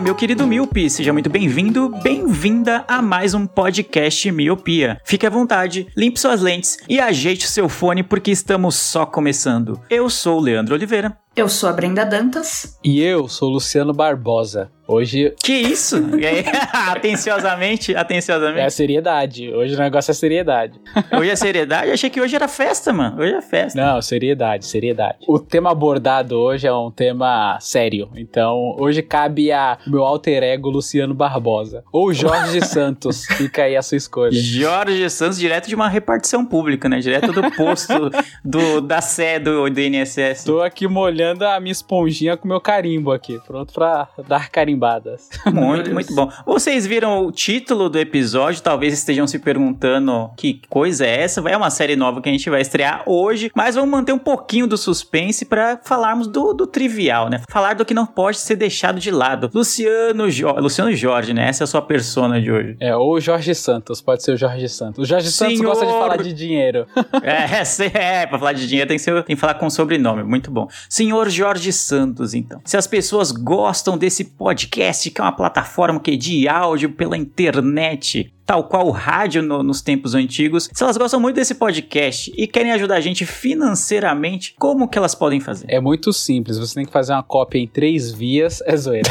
[0.00, 4.98] Meu querido Miopi, seja muito bem-vindo, bem-vinda a mais um podcast Miopia.
[5.04, 9.78] Fique à vontade, limpe suas lentes e ajeite seu fone porque estamos só começando.
[9.90, 11.16] Eu sou o Leandro Oliveira.
[11.36, 12.78] Eu sou a Brenda Dantas.
[12.82, 14.70] E eu sou o Luciano Barbosa.
[14.90, 15.96] Hoje Que isso?
[16.18, 16.44] E aí,
[16.90, 18.72] atenciosamente, é a atenciosamente.
[18.72, 19.52] seriedade.
[19.52, 20.80] Hoje o negócio é seriedade.
[21.16, 21.92] Hoje é seriedade?
[21.92, 23.22] Achei que hoje era festa, mano.
[23.22, 23.80] Hoje é festa.
[23.80, 25.18] Não, seriedade, seriedade.
[25.28, 28.10] O tema abordado hoje é um tema sério.
[28.16, 31.84] Então, hoje cabe a meu alter ego Luciano Barbosa.
[31.92, 33.26] Ou Jorge Santos.
[33.26, 34.32] Fica aí a sua escolha.
[34.32, 36.98] Jorge Santos, direto de uma repartição pública, né?
[36.98, 38.10] Direto do posto
[38.44, 40.42] do, da sé do, do INSS.
[40.44, 43.38] Tô aqui molhando a minha esponjinha com meu carimbo aqui.
[43.46, 45.28] Pronto pra dar carimbadas.
[45.52, 46.30] Muito, muito bom.
[46.46, 51.40] Vocês viram o título do episódio, talvez estejam se perguntando que coisa é essa.
[51.48, 54.66] É uma série nova que a gente vai estrear hoje, mas vamos manter um pouquinho
[54.66, 57.42] do suspense para falarmos do, do trivial, né?
[57.48, 59.50] Falar do que não pode ser deixado de lado.
[59.52, 61.48] Luciano, jo Luciano Jorge, né?
[61.48, 62.76] Essa é a sua persona de hoje.
[62.80, 64.00] É, ou Jorge Santos.
[64.00, 64.98] Pode ser o Jorge Santos.
[65.02, 65.68] O Jorge Santos Senhor!
[65.70, 66.86] gosta de falar de dinheiro.
[67.22, 70.22] É, cê- é, pra falar de dinheiro tem que, ser, tem que falar com sobrenome,
[70.22, 70.68] muito bom.
[70.88, 72.60] Senhor Jorge Santos, então.
[72.64, 74.69] Se as pessoas gostam desse podcast,
[75.10, 79.62] que é uma plataforma que é de áudio pela internet, tal qual o rádio no-
[79.62, 84.56] nos tempos antigos, se elas gostam muito desse podcast e querem ajudar a gente financeiramente,
[84.58, 85.66] como que elas podem fazer?
[85.68, 86.58] É muito simples.
[86.58, 88.60] Você tem que fazer uma cópia em três vias.
[88.66, 89.08] É zoeira.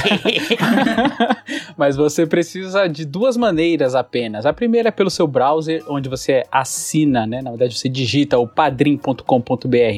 [1.78, 4.46] Mas você precisa de duas maneiras apenas.
[4.46, 7.42] A primeira é pelo seu browser, onde você assina, né?
[7.42, 9.24] Na verdade, você digita o padrim.com.br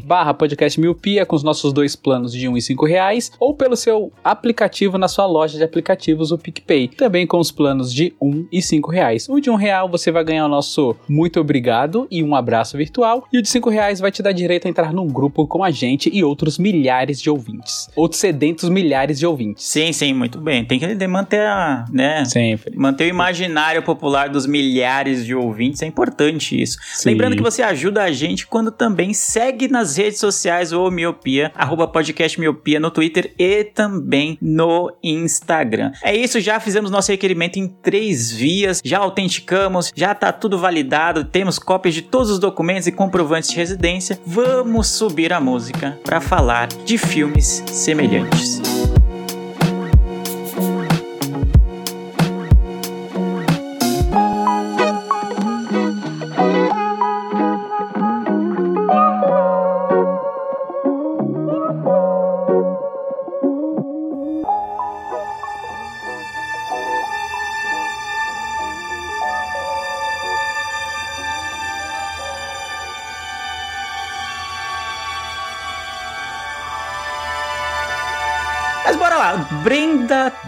[0.06, 3.76] barra podcast miopia com os nossos dois planos de 1 e 5 reais, ou pelo
[3.76, 8.46] seu aplicativo na sua loja de aplicativos, o PicPay, também com os planos de 1
[8.52, 9.31] e 5 reais.
[9.32, 13.26] O de 1 real você vai ganhar o nosso muito obrigado e um abraço virtual,
[13.32, 15.72] e o de 5 reais vai te dar direito a entrar num grupo com a
[15.72, 17.88] gente e outros milhares de ouvintes.
[17.96, 19.66] Outros sedentos milhares de ouvintes.
[19.66, 20.66] Sim, sim, muito bem.
[20.66, 22.76] Tem que manter a, né, Sempre.
[22.76, 26.78] Manter o imaginário popular dos milhares de ouvintes é importante isso.
[26.94, 27.12] Sim.
[27.12, 31.88] Lembrando que você ajuda a gente quando também segue nas redes sociais o Miopia, arroba
[31.88, 35.94] podcast Miopia no Twitter e também no Instagram.
[36.04, 41.24] É isso, já fizemos nosso requerimento em três vias, já autenticamos, já tá tudo validado,
[41.24, 44.20] temos cópias de todos os documentos e comprovantes de residência.
[44.26, 48.62] Vamos subir a música para falar de filmes semelhantes.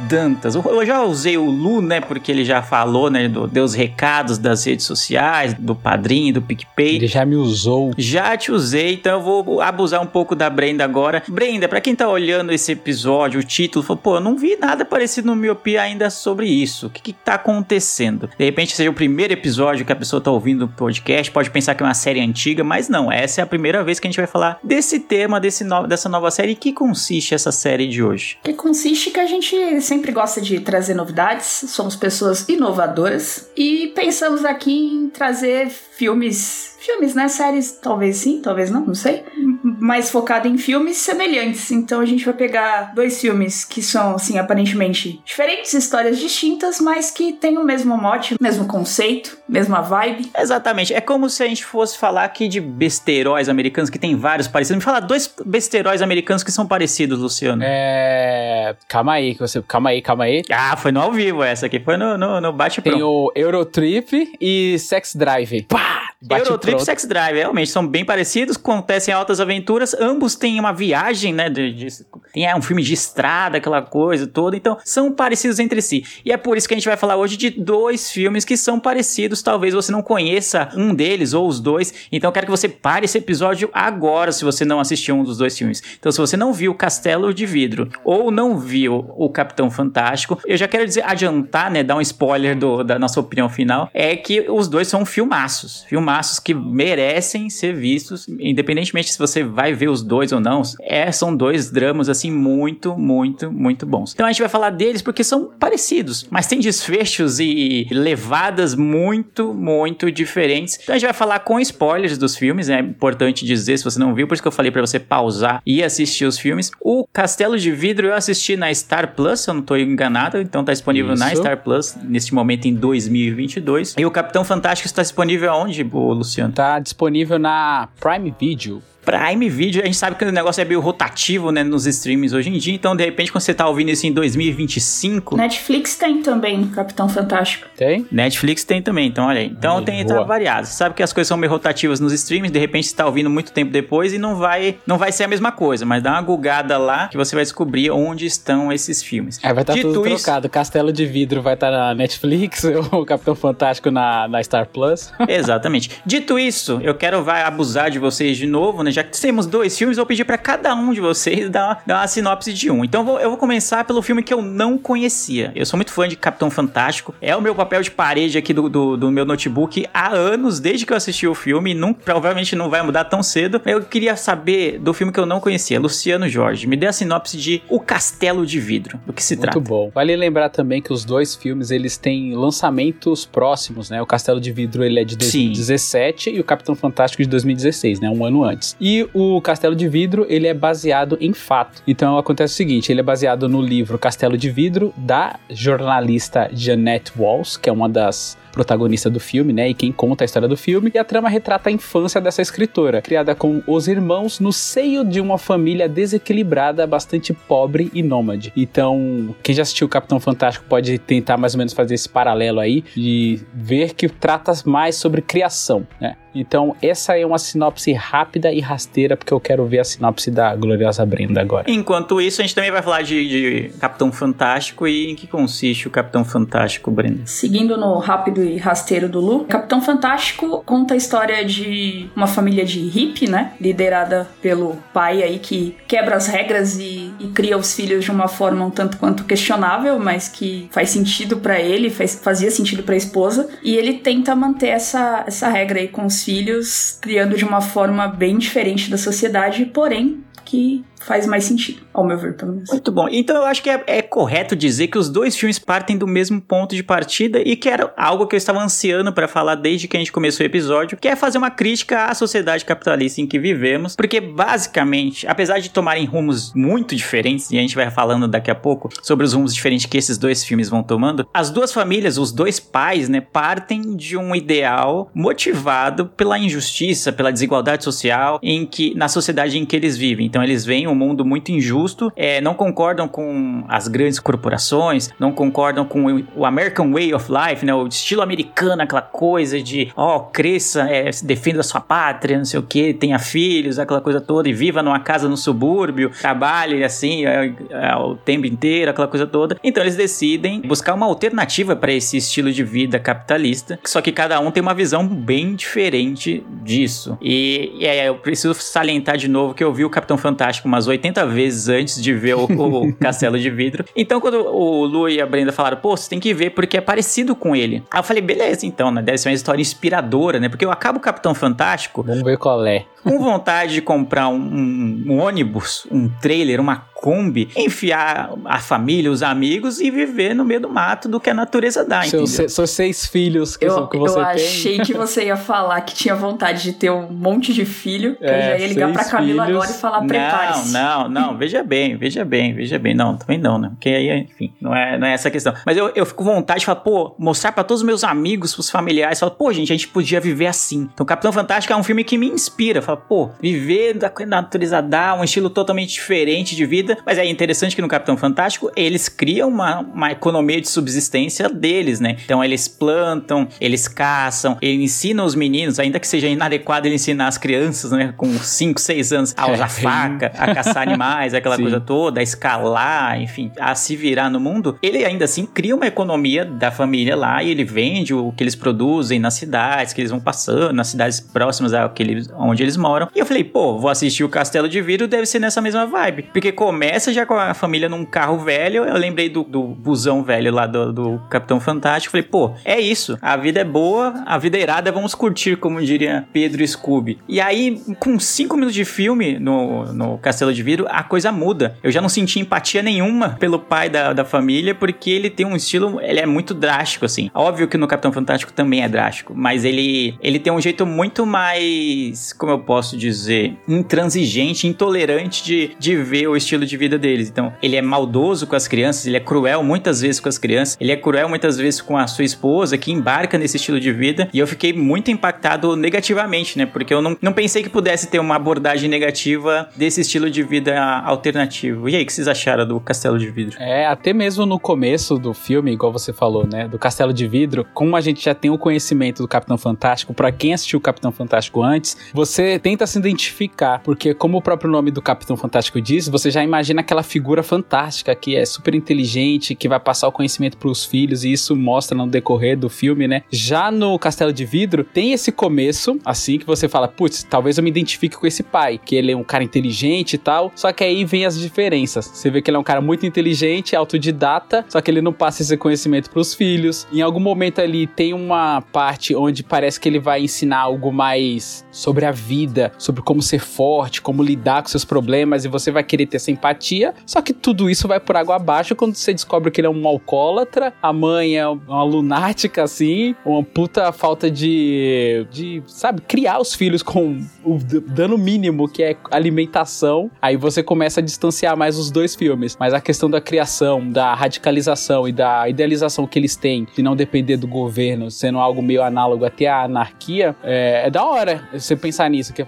[0.09, 0.55] Dantas.
[0.55, 2.01] Eu já usei o Lu, né?
[2.01, 3.27] Porque ele já falou, né?
[3.27, 6.95] Do, deu os recados das redes sociais, do padrinho, do PicPay.
[6.95, 7.91] Ele já me usou.
[7.97, 11.23] Já te usei, então eu vou abusar um pouco da Brenda agora.
[11.27, 14.83] Brenda, pra quem tá olhando esse episódio, o título, falou, pô, eu não vi nada
[14.85, 16.87] parecido no Miopia ainda sobre isso.
[16.87, 18.29] O que que tá acontecendo?
[18.37, 21.75] De repente seja o primeiro episódio que a pessoa tá ouvindo o podcast, pode pensar
[21.75, 24.17] que é uma série antiga, mas não, essa é a primeira vez que a gente
[24.17, 26.51] vai falar desse tema, desse no- dessa nova série.
[26.51, 28.37] E que consiste essa série de hoje?
[28.43, 34.45] Que consiste que a gente sempre gosta de trazer novidades, somos pessoas inovadoras e pensamos
[34.45, 36.75] aqui em trazer filmes.
[36.79, 37.27] Filmes, né?
[37.27, 39.23] Séries, talvez sim, talvez não, não sei.
[39.63, 41.71] Mais focado em filmes semelhantes.
[41.71, 47.09] Então a gente vai pegar dois filmes que são, assim, aparentemente diferentes, histórias distintas, mas
[47.09, 50.31] que têm o mesmo mote, mesmo conceito, mesma vibe.
[50.37, 50.93] Exatamente.
[50.93, 54.77] É como se a gente fosse falar aqui de besteiróis americanos, que tem vários parecidos.
[54.77, 57.63] Me fala dois besteiróis americanos que são parecidos, Luciano.
[57.63, 58.75] É.
[58.87, 59.61] Calma aí, que você.
[59.61, 60.43] Calma aí, calma aí.
[60.51, 61.79] Ah, foi no ao vivo essa aqui.
[61.79, 65.63] Foi no, no, no bate Tem o Eurotrip e Sex Drive.
[65.63, 66.09] Pá!
[66.21, 66.85] Bate Eurotrip e.
[66.85, 69.93] Sex Drive, realmente, são bem parecidos, acontecem altas aventuras aventuras.
[69.93, 71.49] Ambos têm uma viagem, né?
[71.49, 74.55] De, de- tem é, um filme de estrada, aquela coisa toda.
[74.57, 76.03] Então, são parecidos entre si.
[76.25, 78.79] E é por isso que a gente vai falar hoje de dois filmes que são
[78.79, 79.41] parecidos.
[79.41, 81.93] Talvez você não conheça um deles ou os dois.
[82.11, 85.37] Então, eu quero que você pare esse episódio agora, se você não assistiu um dos
[85.37, 85.81] dois filmes.
[85.99, 90.57] Então, se você não viu Castelo de Vidro ou não viu o Capitão Fantástico, eu
[90.57, 91.83] já quero dizer, adiantar, né?
[91.83, 93.89] Dar um spoiler do- da nossa opinião final.
[93.93, 95.83] É que os dois são filmaços.
[95.87, 100.61] Filmaços que merecem ser vistos, independentemente se você vai ver os dois ou não.
[100.81, 104.13] É, são dois dramas, assim, muito, muito, muito bons.
[104.13, 109.53] Então a gente vai falar deles porque são parecidos, mas tem desfechos e levadas muito,
[109.53, 110.79] muito diferentes.
[110.81, 114.13] Então a gente vai falar com spoilers dos filmes, é importante dizer se você não
[114.13, 116.71] viu, por isso que eu falei pra você pausar e assistir os filmes.
[116.79, 120.63] O Castelo de Vidro eu assisti na Star Plus, se eu não tô enganado, então
[120.63, 121.41] tá disponível na Isso.
[121.41, 123.95] Star Plus neste momento em 2022.
[123.97, 126.53] E o Capitão Fantástico está disponível aonde, Luciano?
[126.53, 128.81] Tá disponível na Prime Video.
[129.05, 132.49] Prime Video, a gente sabe que o negócio é meio rotativo, né, nos streams hoje
[132.49, 136.65] em dia, então de repente quando você tá ouvindo isso em 2025, Netflix tem também
[136.67, 137.67] Capitão Fantástico.
[137.75, 138.05] Tem?
[138.11, 139.47] Netflix tem também, então olha aí.
[139.47, 140.19] Então Aí, tem boa.
[140.19, 140.67] tá variado.
[140.67, 143.29] Você sabe que as coisas são meio rotativas nos streams, de repente você tá ouvindo
[143.29, 146.21] muito tempo depois e não vai não vai ser a mesma coisa, mas dá uma
[146.21, 149.39] gugada lá que você vai descobrir onde estão esses filmes.
[149.43, 150.49] Aí vai estar Dito tudo isso- trocado.
[150.49, 155.11] Castelo de Vidro vai estar na Netflix, o Capitão Fantástico na, na Star Plus.
[155.27, 155.89] Exatamente.
[156.05, 158.91] Dito isso, eu quero vai abusar de vocês de novo, né?
[158.93, 161.77] Já que temos dois filmes, eu vou pedir pra cada um de vocês dar uma,
[161.85, 162.83] dar uma sinopse de um.
[162.83, 165.51] Então eu vou, eu vou começar pelo filme que eu não conhecia.
[165.55, 167.15] Eu sou muito fã de Capitão Fantástico.
[167.21, 170.85] É o meu papel de parede aqui do, do, do meu notebook há anos, desde
[170.85, 171.71] que eu assisti o filme.
[171.71, 173.61] e Não, provavelmente não vai mudar tão cedo.
[173.65, 176.67] Eu queria saber do filme que eu não conhecia, Luciano Jorge.
[176.67, 178.99] Me dê a sinopse de O Castelo de Vidro.
[179.05, 179.59] Do que se Muito trata.
[179.59, 179.91] bom.
[179.93, 184.01] Vale lembrar também que os dois filmes eles têm lançamentos próximos, né?
[184.01, 185.47] O Castelo de Vidro ele é de Sim.
[185.47, 188.09] 2017 e o Capitão Fantástico de 2016, né?
[188.09, 188.75] Um ano antes.
[188.85, 191.81] E o Castelo de Vidro ele é baseado em fato.
[191.87, 197.13] Então acontece o seguinte: ele é baseado no livro Castelo de Vidro da jornalista Jeanette
[197.17, 199.69] Walls, que é uma das protagonistas do filme, né?
[199.69, 200.91] E quem conta a história do filme.
[200.93, 205.19] E a trama retrata a infância dessa escritora, criada com os irmãos no seio de
[205.19, 208.53] uma família desequilibrada, bastante pobre e nômade.
[208.55, 212.59] Então, quem já assistiu o Capitão Fantástico pode tentar mais ou menos fazer esse paralelo
[212.59, 216.15] aí e ver que trata mais sobre criação, né?
[216.35, 220.55] Então, essa é uma sinopse rápida e rasteira, porque eu quero ver a sinopse da
[220.55, 221.69] gloriosa Brenda agora.
[221.69, 225.87] Enquanto isso, a gente também vai falar de, de Capitão Fantástico e em que consiste
[225.87, 227.21] o Capitão Fantástico, Brenda.
[227.25, 232.65] Seguindo no rápido e rasteiro do Lu, Capitão Fantástico conta a história de uma família
[232.65, 233.53] de hippie, né?
[233.59, 238.27] Liderada pelo pai aí que quebra as regras e, e cria os filhos de uma
[238.27, 242.95] forma um tanto quanto questionável, mas que faz sentido pra ele, faz- fazia sentido pra
[242.95, 243.49] esposa.
[243.63, 248.07] E ele tenta manter essa, essa regra aí com os filhos, criando de uma forma
[248.07, 252.69] bem diferente da sociedade, porém que faz mais sentido, ao meu ver, pelo menos.
[252.69, 253.07] Muito bom.
[253.09, 256.41] Então eu acho que é, é correto dizer que os dois filmes partem do mesmo
[256.41, 259.97] ponto de partida e que era algo que eu estava ansiando para falar desde que
[259.97, 263.37] a gente começou o episódio, que é fazer uma crítica à sociedade capitalista em que
[263.37, 268.49] vivemos, porque basicamente, apesar de tomarem rumos muito diferentes, e a gente vai falando daqui
[268.49, 272.17] a pouco sobre os rumos diferentes que esses dois filmes vão tomando, as duas famílias,
[272.17, 278.65] os dois pais, né, partem de um ideal motivado pela injustiça, pela desigualdade social em
[278.65, 280.25] que na sociedade em que eles vivem.
[280.25, 285.31] Então eles veem um mundo muito injusto, é, não concordam com as grandes corporações, não
[285.31, 290.19] concordam com o- American Way of Life, né, o estilo americano, aquela coisa de, ó,
[290.19, 294.47] cresça, é, defenda a sua pátria, não sei o que, tenha filhos, aquela coisa toda,
[294.49, 299.25] e viva numa casa no subúrbio, trabalhe assim é, é, o tempo inteiro, aquela coisa
[299.27, 299.57] toda.
[299.63, 304.39] Então eles decidem buscar uma alternativa para esse estilo de vida capitalista, só que cada
[304.39, 307.17] um tem uma visão bem diferente disso.
[307.21, 310.82] E, e aí eu preciso salientar de novo que eu vi o Capitão Fantástico umas
[310.87, 313.85] 80 vezes antes de ver o, o Castelo de Vidro.
[313.95, 316.81] Então quando o Lu e a Brenda falaram, pô, você tem que ver porque é
[316.81, 317.83] parecido com ele.
[317.91, 319.01] Aí eu falei, beleza, então, né?
[319.01, 320.49] Deve ser uma história inspiradora, né?
[320.49, 322.85] Porque eu acabo o Capitão Fantástico Vamos ver qual é.
[323.03, 329.11] com vontade de comprar um, um- um ônibus, um trailer, uma Kombi, enfiar a família,
[329.11, 332.47] os amigos e viver no meio do mato do que a natureza dá, Seus, entendeu?
[332.49, 334.33] se- seus seis filhos que, Eu, que você eu tem.
[334.33, 338.15] achei que você ia falar que tinha vontade de ter um monte de filho.
[338.15, 339.57] que É, eu já ia ligar pra Camila filhos.
[339.63, 340.62] agora e falar: Não, prepare-se.
[340.65, 342.93] Não, não, veja bem, veja bem, veja bem.
[342.93, 343.69] Não, também não, né?
[343.69, 345.53] Porque aí, enfim, não é, não é essa a questão.
[345.65, 348.53] Mas eu, eu fico com vontade de falar, pô, mostrar pra todos os meus amigos,
[348.53, 350.89] pros familiares, falar, pô, gente, a gente podia viver assim.
[350.93, 352.81] Então, Capitão Fantástico é um filme que me inspira.
[352.81, 356.97] Fala, pô, viver da natureza dá um estilo totalmente diferente de vida.
[357.05, 361.99] Mas é interessante que no Capitão Fantástico eles criam uma, uma economia de subsistência deles,
[361.99, 362.17] né?
[362.23, 367.27] Então, eles plantam, eles caçam, eles ensinam os meninos, ainda que seja inadequado ele ensinar
[367.27, 371.63] as crianças, né, com 5, 6 anos, a usar faca, a caçar animais, aquela Sim.
[371.63, 375.87] coisa toda, a escalar, enfim, a se virar no mundo, ele ainda assim cria uma
[375.87, 380.11] economia da família lá e ele vende o que eles produzem nas cidades, que eles
[380.11, 383.07] vão passando, nas cidades próximas ao que eles, onde eles moram.
[383.15, 386.23] E eu falei, pô, vou assistir o Castelo de Vidro, deve ser nessa mesma vibe.
[386.33, 390.51] Porque começa já com a família num carro velho, eu lembrei do, do busão velho
[390.51, 394.57] lá do, do Capitão Fantástico, falei, pô, é isso, a vida é boa, a vida
[394.57, 397.17] é irada, vamos curtir, como diria Pedro Scooby.
[397.27, 401.77] E aí, com cinco minutos de filme no, no Castelo de Vidro, a coisa muda.
[401.83, 405.55] Eu já não senti empatia nenhuma pelo pai da, da família, porque ele tem um
[405.55, 407.29] estilo, ele é muito drástico, assim.
[407.33, 411.25] Óbvio que no Capitão Fantástico também é drástico, mas ele, ele tem um jeito muito
[411.25, 417.29] mais, como eu posso dizer, intransigente, intolerante de, de ver o estilo de vida deles.
[417.29, 420.77] Então, ele é maldoso com as crianças, ele é cruel muitas vezes com as crianças,
[420.79, 424.29] ele é cruel muitas vezes com a sua esposa, que embarca nesse estilo de vida,
[424.33, 426.65] e eu fiquei muito impactado negativamente, né?
[426.65, 430.81] Porque eu não, não pensei que pudesse ter uma abordagem negativa desse estilo de vida
[431.01, 431.89] alternativo.
[431.89, 433.57] E aí, o que vocês acharam do Castelo de Vidro?
[433.59, 437.65] É, até mesmo no começo do filme, igual você falou, né, do Castelo de Vidro,
[437.73, 441.11] como a gente já tem o conhecimento do Capitão Fantástico, pra quem assistiu o Capitão
[441.11, 446.07] Fantástico antes, você tenta se identificar, porque como o próprio nome do Capitão Fantástico diz,
[446.07, 450.57] você já imagina aquela figura fantástica que é super inteligente, que vai passar o conhecimento
[450.57, 453.23] pros filhos e isso mostra no decorrer do filme, né?
[453.29, 457.63] Já no Castelo de Vidro tem esse começo, assim que você fala, putz, talvez eu
[457.63, 461.03] me identifique com esse pai, que ele é um cara inteligente tal, só que aí
[461.05, 462.05] vem as diferenças.
[462.05, 465.41] Você vê que ele é um cara muito inteligente, autodidata, só que ele não passa
[465.41, 466.87] esse conhecimento pros filhos.
[466.91, 471.65] Em algum momento ali tem uma parte onde parece que ele vai ensinar algo mais
[471.71, 475.83] sobre a vida, sobre como ser forte, como lidar com seus problemas e você vai
[475.83, 476.93] querer ter essa empatia.
[477.05, 479.87] Só que tudo isso vai por água abaixo quando você descobre que ele é um
[479.87, 486.53] alcoólatra, a mãe é uma lunática assim, uma puta falta de, de sabe, criar os
[486.53, 490.09] filhos com o dano mínimo que é alimentação.
[490.21, 492.55] Aí você começa a distanciar mais os dois filmes.
[492.59, 496.95] Mas a questão da criação, da radicalização e da idealização que eles têm de não
[496.95, 501.75] depender do governo, sendo algo meio análogo até à anarquia, é, é da hora você
[501.75, 502.33] pensar nisso.
[502.33, 502.45] Que,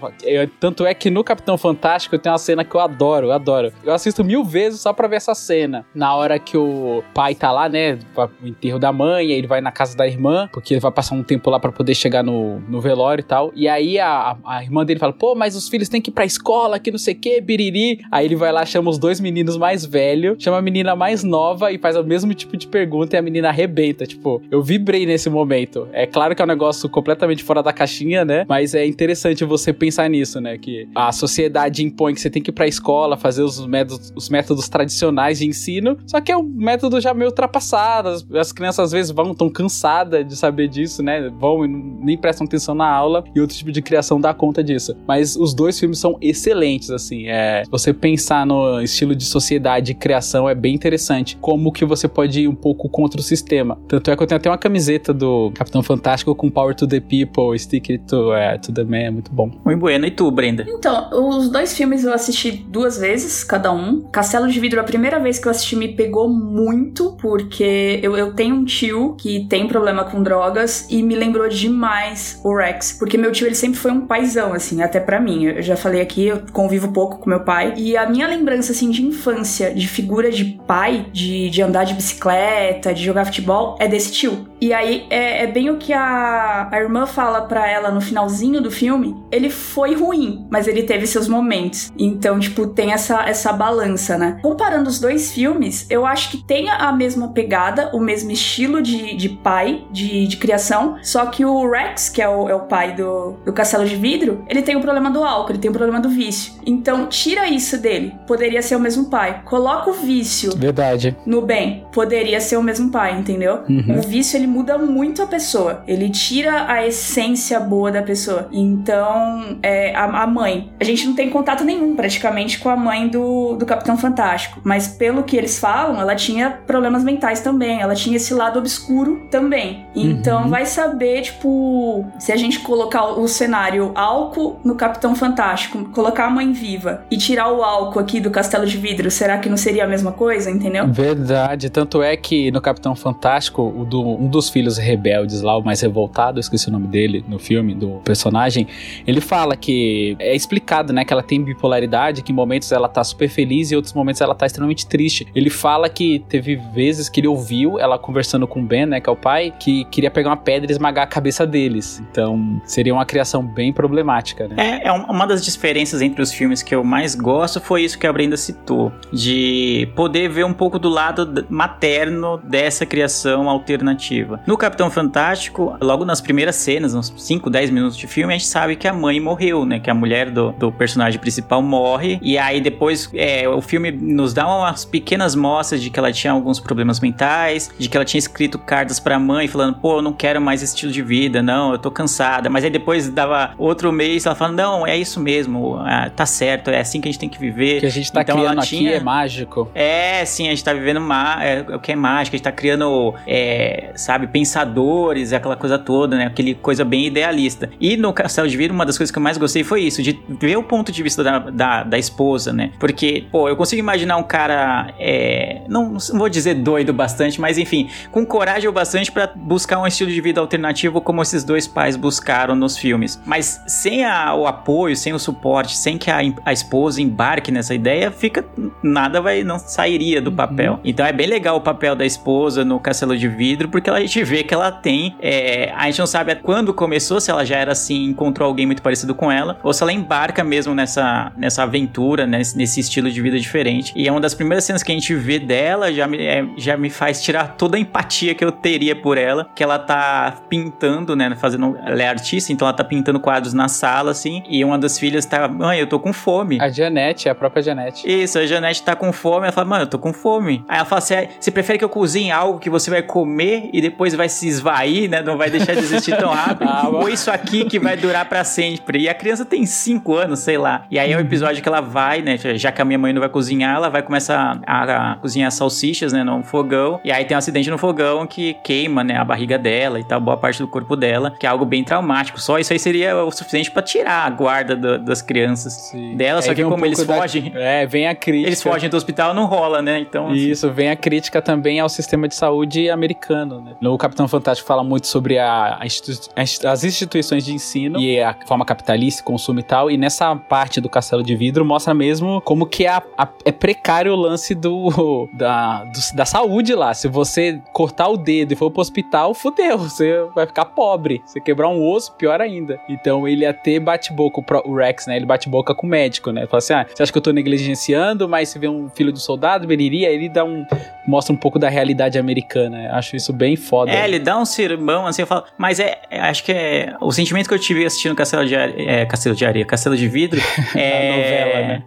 [0.60, 3.72] tanto é que no Capitão Fantástico tem uma cena que eu adoro, eu adoro.
[3.84, 5.84] Eu assisto mil vezes só pra ver essa cena.
[5.94, 9.72] Na hora que o pai tá lá, né, o enterro da mãe, ele vai na
[9.72, 12.80] casa da irmã, porque ele vai passar um tempo lá pra poder chegar no, no
[12.80, 13.52] velório e tal.
[13.54, 16.24] E aí a, a irmã dele fala, pô, mas os filhos têm que ir pra
[16.24, 18.00] escola, que não sei o que, biriri.
[18.10, 21.72] Aí ele vai lá, chama os dois meninos mais velhos, chama a menina mais nova
[21.72, 24.06] e faz o mesmo tipo de pergunta e a menina arrebenta.
[24.06, 25.88] Tipo, eu vibrei nesse momento.
[25.92, 28.44] É claro que é um negócio completamente fora da caixinha, né?
[28.48, 30.58] Mas é interessante você pensar nisso, né?
[30.58, 34.28] Que a sociedade impõe que você tem que ir pra escola, fazer os métodos, os
[34.28, 38.08] métodos tradicionais de ensino, só que é um método já meio ultrapassado.
[38.08, 41.30] As, as crianças às vezes vão tão cansadas de saber disso, né?
[41.38, 44.96] Vão e nem prestam atenção na aula e outro tipo de criação dá conta disso.
[45.06, 47.28] Mas os dois filmes são excelentes, assim.
[47.28, 51.36] É, se você pensar no estilo de sociedade e criação, é bem interessante.
[51.40, 53.78] Como que você pode ir um pouco contra o sistema.
[53.86, 57.00] Tanto é que eu tenho até uma camiseta do Capitão Fantástico com Power to the
[57.00, 59.50] People, Stick it to, é, to the Man, é muito bom.
[59.64, 60.06] Muito bueno.
[60.06, 60.64] E tu, Brenda?
[60.68, 64.02] Então, os dois filmes eu assisti duas vezes, cada um.
[64.02, 68.32] Castelo de Vidro, a primeira vez que eu assisti, me pegou muito, porque eu, eu
[68.32, 72.96] tenho um tio que tem problema com drogas e me lembrou demais o Rex.
[72.98, 75.44] Porque meu tio, ele sempre foi um paizão, assim, até pra mim.
[75.44, 77.74] Eu já falei aqui, eu convivo pouco com meu pai.
[77.76, 81.92] E a minha lembrança, assim, de infância, de figura de pai, de, de andar de
[81.92, 84.46] bicicleta, de jogar futebol, é desse tio.
[84.60, 88.62] E aí é, é bem o que a, a irmã fala pra ela no finalzinho
[88.62, 89.16] do filme.
[89.30, 91.92] Ele foi ruim, mas ele teve seus momentos.
[91.98, 94.38] Então, tipo, tem essa, essa balança, né?
[94.40, 99.16] Comparando os dois filmes, eu acho que tem a mesma pegada, o mesmo estilo de,
[99.16, 100.96] de pai, de, de criação.
[101.02, 104.44] Só que o Rex, que é o, é o pai do, do Castelo de Vidro,
[104.48, 106.54] ele tem o problema do álcool, ele tem o problema do vício.
[106.64, 108.14] Então, tira isso dele.
[108.26, 109.42] Poderia ser o mesmo pai.
[109.44, 111.16] Coloca o vício Verdade.
[111.24, 113.60] no bem, poderia ser o mesmo pai, entendeu?
[113.68, 113.98] Uhum.
[113.98, 118.48] O vício ele muda muito a pessoa, ele tira a essência boa da pessoa.
[118.52, 123.08] Então, é, a, a mãe, a gente não tem contato nenhum praticamente com a mãe
[123.08, 127.94] do, do Capitão Fantástico, mas pelo que eles falam, ela tinha problemas mentais também, ela
[127.94, 129.86] tinha esse lado obscuro também.
[129.94, 130.50] Então, Uhum.
[130.50, 136.30] vai saber, tipo, se a gente colocar o cenário álcool no Capitão Fantástico, colocar a
[136.30, 139.84] mãe viva e tirar o álcool aqui do castelo de vidro, será que não seria
[139.84, 140.86] a mesma coisa, entendeu?
[140.88, 145.80] Verdade, tanto é que no Capitão Fantástico, do, um dos filhos rebeldes lá, o mais
[145.80, 148.66] revoltado, eu esqueci o nome dele no filme, do personagem,
[149.06, 153.04] ele fala que é explicado, né, que ela tem bipolaridade, que em momentos ela tá
[153.04, 155.26] super feliz e em outros momentos ela tá extremamente triste.
[155.34, 159.08] Ele fala que teve vezes que ele ouviu ela conversando com o Ben, né, que
[159.08, 162.02] é o pai, que queria pegar uma pedra e esmagar a cabeça deles.
[162.10, 164.56] Então, seria uma criação bem problemática, né?
[164.82, 168.06] É, é uma das diferenças entre os filmes que eu mais gosto foi isso que
[168.06, 174.40] a Brenda citou, de poder ver um pouco do lado materno dessa criação alternativa.
[174.46, 178.48] No Capitão Fantástico, logo nas primeiras cenas, uns 5, 10 minutos de filme, a gente
[178.48, 179.78] sabe que a mãe morreu, né?
[179.80, 182.18] Que a mulher do, do personagem principal morre.
[182.22, 186.32] E aí depois é, o filme nos dá umas pequenas mostras de que ela tinha
[186.32, 190.12] alguns problemas mentais, de que ela tinha escrito cartas pra mãe falando, pô, eu não
[190.12, 192.48] quero mais esse estilo de vida, não, eu tô cansada.
[192.48, 196.70] Mas aí depois dava outro mês, ela falando, não, é isso mesmo, ah, tá certo,
[196.70, 197.80] é assim que a gente tem que viver.
[197.80, 198.92] Que a gente tá então, criando ela aqui tinha...
[198.92, 199.70] é mágico.
[199.74, 202.52] É, sim, a gente tá vivendo má, é, o que é mágica, a gente tá
[202.52, 206.26] criando, é, sabe, pensadores, aquela coisa toda, né?
[206.26, 207.70] Aquele coisa bem idealista.
[207.80, 210.18] E no Castelo de Vidro, uma das coisas que eu mais gostei foi isso, de
[210.40, 212.70] ver o ponto de vista da, da, da esposa, né?
[212.78, 217.58] Porque, pô, eu consigo imaginar um cara, é, não, não vou dizer doido bastante, mas
[217.58, 221.66] enfim, com coragem o bastante para buscar um estilo de vida alternativo como esses dois
[221.66, 223.20] pais buscaram nos filmes.
[223.24, 227.74] Mas sem a, o apoio, sem o suporte, sem que a, a esposa embarque nessa
[227.74, 228.44] ideia, fica
[228.82, 230.78] nada vai não sairia do papel.
[230.84, 234.22] Então é bem legal o papel da esposa no Castelo de Vidro, porque a gente
[234.24, 237.72] vê que ela tem, é, a gente não sabe quando começou, se ela já era
[237.72, 242.26] assim, encontrou alguém muito parecido com ela, ou se ela embarca mesmo nessa, nessa aventura,
[242.26, 243.92] né, nesse estilo de vida diferente.
[243.96, 246.76] E é uma das primeiras cenas que a gente vê dela, já me, é, já
[246.76, 251.16] me faz tirar toda a empatia que eu teria por ela, que ela tá pintando,
[251.16, 254.78] né, fazendo, ela é artista, então ela tá pintando quadros na sala, assim, e uma
[254.78, 256.58] das filhas tá, mãe, eu tô com fome.
[256.66, 258.08] A Janete, a própria Janete.
[258.10, 260.64] Isso, a Janete tá com fome, ela fala, mano, eu tô com fome.
[260.68, 263.70] Aí ela fala assim, "Ah, você prefere que eu cozinhe algo que você vai comer
[263.72, 267.08] e depois vai se esvair, né, não vai deixar de existir tão rápido, Ah, ou
[267.08, 268.98] isso aqui que vai durar pra sempre.
[269.02, 270.84] E a criança tem 5 anos, sei lá.
[270.90, 273.20] E aí é o episódio que ela vai, né, já que a minha mãe não
[273.20, 277.00] vai cozinhar, ela vai começar a, a cozinhar salsichas, né, no fogão.
[277.04, 280.20] E aí tem um acidente no fogão que queima, né, a barriga dela e tal,
[280.20, 282.40] boa parte do corpo dela, que é algo bem traumático.
[282.40, 286.52] Só isso aí seria o suficiente pra tirar a guarda do- das crianças dela, só
[286.56, 288.48] Vem um como eles da- fogem, É, vem a crítica.
[288.48, 289.98] eles fogem do hospital, não rola, né?
[289.98, 293.72] Então, assim, Isso, vem a crítica também ao sistema de saúde americano, né?
[293.80, 298.34] No Capitão Fantástico fala muito sobre a, a institu- as instituições de ensino e a
[298.46, 302.66] forma capitalista, consumo e tal, e nessa parte do Castelo de Vidro mostra mesmo como
[302.66, 306.94] que é, a- a- é precário o lance do, da, do- da saúde lá.
[306.94, 311.22] Se você cortar o dedo e for pro hospital, fudeu, você vai ficar pobre.
[311.26, 312.78] Se quebrar um osso, pior ainda.
[312.88, 315.16] Então ele até bate boca, o Rex, né?
[315.16, 316.45] Ele bate boca com o médico, né?
[316.46, 319.18] Fala assim, ah, você acha que eu tô negligenciando, mas se vê um filho do
[319.18, 320.64] soldado, beriria, ele dá um...
[321.06, 322.90] Mostra um pouco da realidade americana.
[322.92, 323.90] Acho isso bem foda.
[323.90, 327.12] É, ele dá um sermão assim, eu falo, mas é, é- acho que é o
[327.12, 330.40] sentimento que eu tive assistindo Castelo de Areia, é, Castelo de Areia, Castelo de Vidro,
[330.74, 331.82] é novela, né?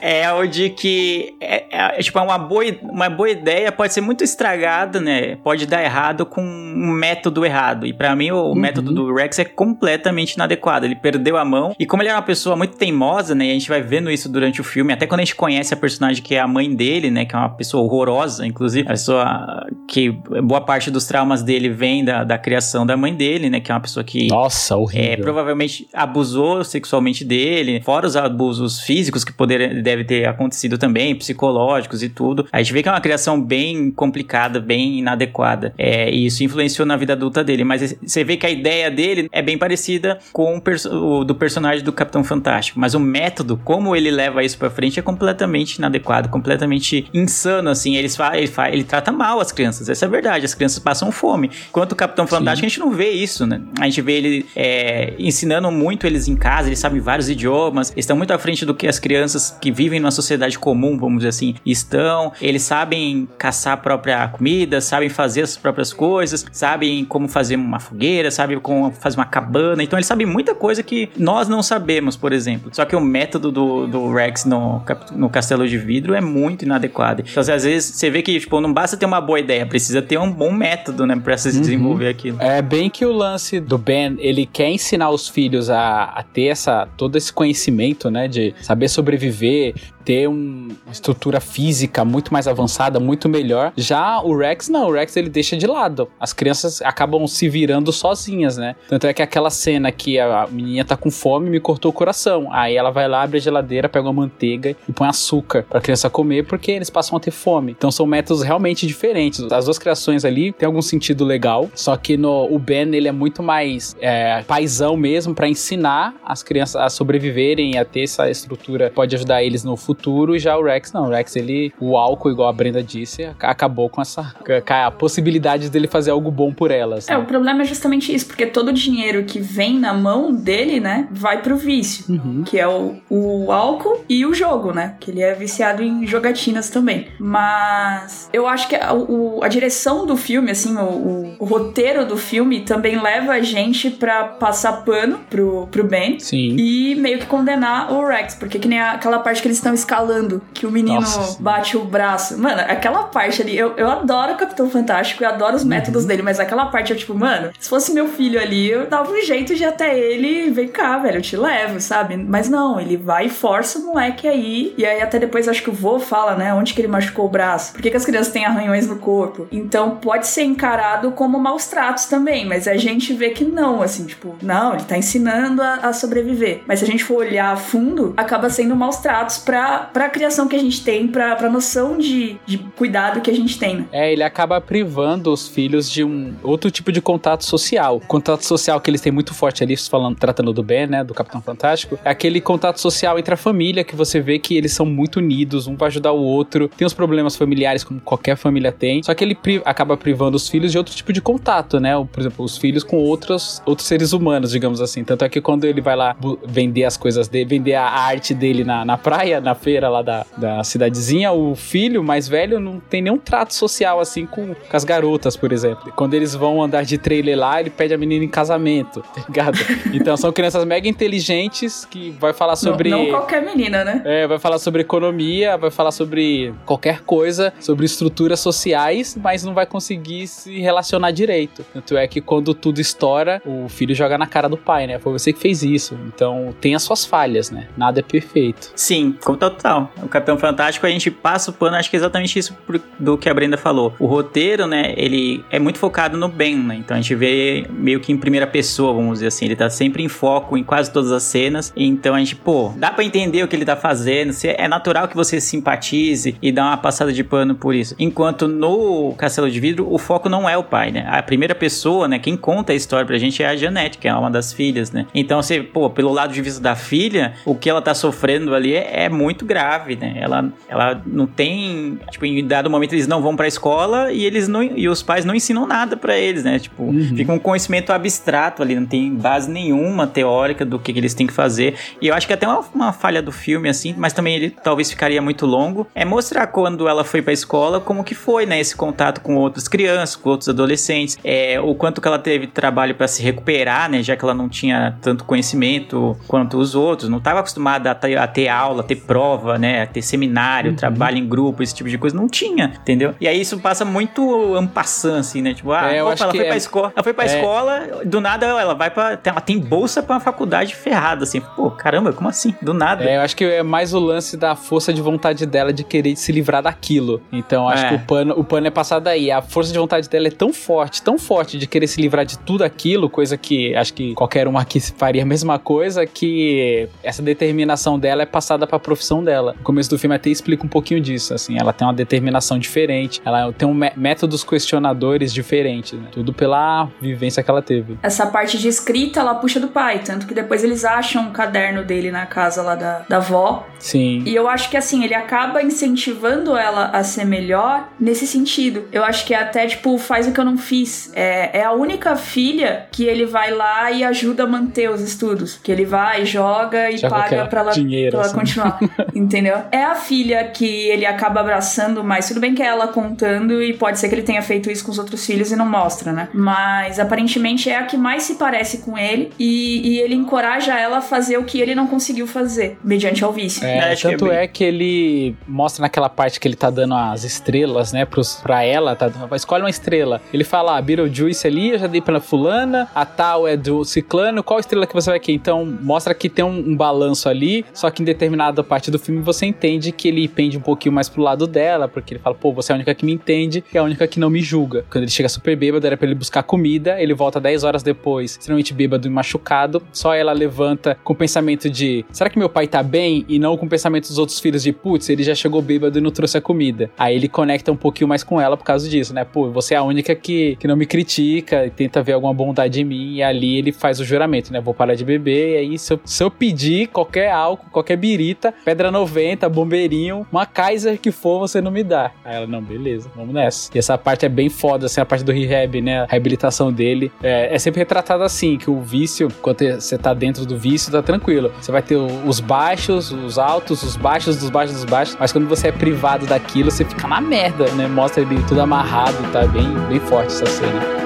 [0.00, 4.00] é o de que é, é, é, tipo uma boa, uma boa ideia pode ser
[4.00, 5.36] muito estragada, né?
[5.36, 7.86] Pode dar errado com um método errado.
[7.86, 10.84] E pra mim o método do Rex é completamente inadequado.
[10.86, 13.46] Ele perdeu a mão e como ele é uma pessoa muito teimosa, né?
[13.46, 15.76] E a gente vai vendo isso durante o filme, até quando a gente conhece a
[15.76, 17.24] personagem que é a mãe dele, né?
[17.24, 20.10] Que é uma pessoa horrorosa, inclusive, a pessoa que
[20.42, 23.60] boa parte dos traumas dele vem da, da criação da mãe dele, né?
[23.60, 25.24] Que é uma pessoa que Nossa, é, horrível.
[25.24, 32.02] provavelmente abusou sexualmente dele, fora os abusos físicos que poder, deve ter acontecido também, psicológicos
[32.02, 32.46] e tudo.
[32.52, 35.74] A gente vê que é uma criação bem complicada, bem inadequada.
[35.78, 37.64] É, e isso influenciou na vida adulta dele.
[37.64, 41.34] Mas você vê que a ideia dele é bem parecida com o, perso- o do
[41.34, 42.78] personagem do Capitão Fantástico.
[42.80, 47.96] Mas o método, como ele leva isso pra frente, é completamente inadequado, completamente insano, assim.
[47.96, 50.44] Eles fa ele, fa ele trata mal as crianças, essa é a verdade.
[50.44, 51.50] As crianças passam fome.
[51.68, 53.60] Enquanto o Capitão Fantástico, a gente não vê isso, né?
[53.80, 58.04] A gente vê ele é, ensinando muito eles em casa, eles sabem vários idiomas, eles
[58.04, 61.28] estão muito à frente do que as crianças que vivem numa sociedade comum, vamos dizer
[61.28, 62.32] assim, estão.
[62.40, 67.78] Eles sabem caçar a própria comida, sabem fazer as próprias coisas, sabem como fazer uma
[67.78, 69.82] fogueira, sabem como fazer uma cabana.
[69.82, 72.70] Então eles sabem muita coisa que nós não sabemos, por exemplo.
[72.72, 77.22] Só que o método do, do Rex no, no Castelo de Vidro é muito inadequado.
[77.28, 80.00] Então, assim, às vezes, você vê que, tipo, não basta ter uma boa ideia, precisa
[80.02, 81.60] ter um bom método, né, pra se Uhum.
[81.60, 82.38] desenvolver aquilo.
[82.40, 86.46] É bem que o lance do Ben, ele quer ensinar os filhos a, a ter
[86.46, 89.74] essa, todo esse conhecimento, né, de saber sobreviver,
[90.04, 93.72] ter um- uma estrutura física muito mais avançada, muito melhor.
[93.76, 96.08] Já o Rex, não, o Rex ele deixa de lado.
[96.18, 98.74] As crianças acabam se virando sozinhas, né?
[98.88, 102.48] Tanto é que aquela cena que a menina tá com fome me cortou o coração.
[102.52, 106.10] Aí ela vai lá, abre a geladeira, pega uma manteiga e põe açúcar pra criança
[106.10, 107.72] comer, porque eles passam a ter fome.
[107.76, 109.40] Então são métodos realmente diferentes.
[109.52, 113.12] As duas criações ali tem algum sentido legal, só que no o Ben ele é
[113.12, 118.90] muito mais é, paizão mesmo pra ensinar as crianças a sobreviverem a ter essa estrutura,
[118.94, 120.34] pode ajudar eles no futuro.
[120.34, 123.44] E já o Rex não, o Rex ele o álcool, igual a Brenda disse, ac-
[123.44, 124.34] acabou com essa
[124.68, 127.08] a possibilidade dele fazer algo bom por elas.
[127.08, 127.18] É, né?
[127.18, 131.06] o problema é justamente isso, porque todo o dinheiro que vem na mão dele, né,
[131.10, 132.42] vai pro vício, Uhum.
[132.44, 136.70] que é o, o álcool e o jogo, né, que ele é viciado em jogatinas
[136.70, 137.06] também.
[137.18, 142.04] Mas eu acho que a, o- a direção do filme, assim, o, o- o roteiro
[142.06, 146.18] do filme também leva a gente pra passar pano pro, pro Ben.
[146.18, 146.56] Sim.
[146.58, 150.42] E meio que condenar o Rex, porque que nem aquela parte que eles estão escalando,
[150.54, 152.38] que o menino Nossa, bate o braço.
[152.38, 155.68] Mano, aquela parte ali, eu, eu adoro o Capitão Fantástico, eu adoro os Uhum.
[155.68, 159.10] métodos dele, mas aquela parte eu, tipo, mano, se fosse meu filho ali, eu dava
[159.12, 162.16] um jeito de até ele, vem cá, velho, eu te levo, sabe?
[162.16, 165.70] Mas não, ele vai e força o moleque aí, e aí até depois acho que
[165.70, 168.32] o vô fala, né, onde que ele machucou o braço, por que, que as crianças
[168.32, 169.46] têm arranhões no corpo?
[169.52, 174.06] Então pode ser encarado como maus tratos também, mas a gente vê que não, assim,
[174.06, 176.62] tipo, não, ele tá ensinando a, a sobreviver.
[176.66, 180.48] Mas se a gente for olhar a fundo, acaba sendo maus tratos pra, pra criação
[180.48, 183.86] que a gente tem, pra, pra noção de, de cuidado que a gente tem, né?
[183.92, 187.96] É, ele acaba privando os filhos de um outro tipo de contato social.
[187.96, 191.14] O contato social que eles têm muito forte ali, falando, tratando do Ben, né, do
[191.14, 194.86] Capitão Fantástico, é aquele contato social entre a família que você vê que eles são
[194.86, 196.68] muito unidos, um vai ajudar o outro.
[196.68, 200.48] Tem os problemas familiares como qualquer família tem, só que ele pri- acaba privando os
[200.48, 201.92] filhos de outro tipo de contato, né?
[202.10, 205.04] Por exemplo, os filhos com outros outros seres humanos, digamos assim.
[205.04, 208.64] Tanto é que quando ele vai lá vender as coisas dele, vender a arte dele
[208.64, 213.02] na, na praia, na feira lá da, da cidadezinha, o filho mais velho não tem
[213.02, 215.92] nenhum trato social assim com, com as garotas, por exemplo.
[215.96, 219.58] Quando eles vão andar de trailer lá, ele pede a menina em casamento, tá ligado?
[219.92, 222.90] Então são crianças mega inteligentes que vai falar sobre.
[222.90, 224.02] Não, não qualquer menina, né?
[224.04, 226.52] É, vai falar sobre economia, vai falar sobre
[226.82, 231.64] qualquer coisa, sobre estruturas sociais, mas não vai conseguir se relacionar direito.
[231.72, 234.98] Tanto é que quando tudo estoura, o filho joga na cara do pai, né?
[234.98, 235.96] Foi você que fez isso.
[236.08, 237.68] Então tem as suas falhas, né?
[237.76, 238.72] Nada é perfeito.
[238.74, 239.92] Sim, como total.
[240.02, 242.56] O Capitão Fantástico, a gente passa o pano, acho que é exatamente isso
[242.98, 243.94] do que a Brenda falou.
[244.00, 246.74] O roteiro, né, ele é muito focado no Ben, né?
[246.74, 249.44] Então a gente vê meio que em primeira pessoa, vamos dizer assim.
[249.44, 251.72] Ele tá sempre em foco em quase todas as cenas.
[251.76, 254.32] Então a gente, pô, dá pra entender o que ele tá fazendo.
[254.42, 257.94] É natural que você simpatize e dá uma passada de pano por isso.
[257.98, 261.04] Enquanto no Castelo de Vidro, o foco não é o pai, né?
[261.08, 264.14] A primeira pessoa, né, quem conta a história pra gente é a Janete, que é
[264.14, 265.06] uma das filhas, né?
[265.14, 268.74] Então você, pô, pelo lado de vista da filha, o que ela tá sofrendo ali
[268.74, 270.14] é, é muito grave, né?
[270.20, 274.48] Ela, ela não tem, tipo, em dado momento eles não vão pra escola e eles
[274.48, 276.58] não e os pais não ensinam nada pra eles, né?
[276.58, 277.14] Tipo, Uhum.
[277.16, 281.26] fica um conhecimento abstrato ali, não tem base nenhuma teórica do que, que eles têm
[281.26, 281.74] que fazer.
[282.00, 284.90] E eu acho que até uma, uma falha do filme assim, mas também ele talvez
[284.90, 288.76] ficaria muito longo, é mostrar quando ela foi pra escola como que foi, né, esse
[288.76, 293.08] contato com outras crianças, com outros adolescentes, é, o quanto que ela teve trabalho pra
[293.08, 297.40] se recuperar, né, já que ela não tinha tanto conhecimento quanto os outros, não estava
[297.40, 301.26] acostumada a ter, a ter aula, a ter prova, né, a ter seminário, trabalho em
[301.28, 303.12] grupo, esse tipo de coisa, não tinha, entendeu?
[303.20, 306.48] E aí isso passa muito ampassant, assim, né, tipo, ah, É, opa, ela foi é-
[306.48, 310.00] pra escola, ela foi pra é- escola, do nada ela vai pra, ela tem bolsa
[310.00, 312.54] pra uma faculdade ferrada, assim, pô, caramba, como assim?
[312.62, 313.02] Do nada.
[313.02, 316.14] É, eu acho que é mais o lance da força de vontade dela de querer
[316.14, 317.22] se livrar daquilo.
[317.32, 317.88] Então, acho É.
[317.90, 319.30] que o pano, o pano é passado aí.
[319.30, 322.38] A força de vontade dela é tão forte, tão forte de querer se livrar de
[322.38, 327.22] tudo aquilo, coisa que acho que qualquer um aqui faria a mesma coisa, que essa
[327.22, 329.54] determinação dela é passada pra profissão dela.
[329.56, 333.20] No começo do filme até explica um pouquinho disso, assim, ela tem uma determinação diferente,
[333.24, 336.08] ela tem um mé- métodos questionadores diferentes, né?
[336.10, 337.98] Tudo pela vivência que ela teve.
[338.02, 341.84] Essa parte de escrita ela puxa do pai, tanto que depois eles acham um caderno
[341.84, 343.66] dele na casa lá da, da avó.
[343.78, 344.22] Sim.
[344.26, 348.88] E eu acho que assim, ele acaba incentivando ela a ser melhor nesse sentido.
[348.92, 351.10] Eu acho que até, tipo, faz o que eu não fiz.
[351.14, 355.58] É, é a única filha que ele vai lá e ajuda a manter os estudos.
[355.62, 358.38] Que ele vai, joga e Joga paga pra ela, dinheiro, pra ela assim.
[358.38, 358.78] continuar.
[359.14, 359.58] entendeu?
[359.70, 362.28] É a filha que ele acaba abraçando mais.
[362.28, 364.90] Tudo bem que é ela contando e pode ser que ele tenha feito isso com
[364.90, 366.28] os outros filhos e não mostra, né?
[366.32, 370.98] Mas aparentemente é a que mais se parece com ele e, e ele encoraja ela
[370.98, 373.64] a fazer o que ele não conseguiu fazer, mediante ao vício.
[373.64, 377.24] É, que é tanto é, que ele mostra naquela parte que ele tá dando as
[377.24, 379.10] estrelas, né, pros, pra ela, tá?
[379.34, 380.20] Escolhe uma estrela.
[380.32, 384.42] Ele fala, ah, Beetlejuice ali, eu já dei pra fulana, a tal é do ciclano,
[384.42, 385.36] qual estrela que você vai querer?
[385.36, 389.20] Então, mostra que tem um, um balanço ali, só que em determinada parte do filme
[389.20, 392.52] você entende que ele pende um pouquinho mais pro lado dela, porque ele fala, pô,
[392.52, 394.84] você é a única que me entende e é a única que não me julga.
[394.90, 398.32] Quando ele chega super bêbado, era pra ele buscar comida, ele volta 10 horas depois,
[398.32, 402.66] extremamente bêbado e machucado, só ela levanta com o pensamento de, será que meu pai
[402.66, 403.24] tá bem?
[403.28, 406.00] E não com o pensamento dos outros filhos de, putz, ele já chegou bêbado e
[406.00, 406.88] não trouxe a comida.
[406.96, 409.24] Aí ele conecta um pouquinho mais com ela por causa disso, né?
[409.24, 412.80] Pô, você é a única que, que não me critica e tenta ver alguma bondade
[412.80, 414.60] em mim, e ali ele faz o juramento, né?
[414.60, 418.54] Vou parar de beber, e aí se eu, se eu pedir qualquer álcool, qualquer birita,
[418.64, 422.12] pedra 90, bombeirinho, uma Kaiser que for, você não me dá.
[422.24, 423.70] Aí ela, não, beleza, vamos nessa.
[423.74, 426.02] E essa parte é bem foda, assim, a parte do rehab, né?
[426.02, 427.10] A reabilitação dele.
[427.20, 431.02] É, é sempre retratado assim, que o vício, quando você tá dentro do vício, tá
[431.02, 431.52] tranquilo.
[431.60, 435.48] Você vai ter os baixos, os altos, os baixos dos baixos dos baixos, mas quando
[435.48, 437.86] você é privado daquilo, você fica na merda, né?
[437.86, 441.02] Mostra ele tudo amarrado, tá bem, bem forte essa cena.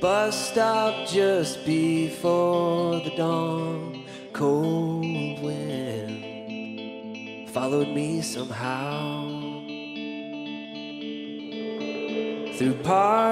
[0.00, 4.04] Bus stop just before the dawn.
[4.34, 5.03] Cold
[7.54, 9.62] followed me somehow.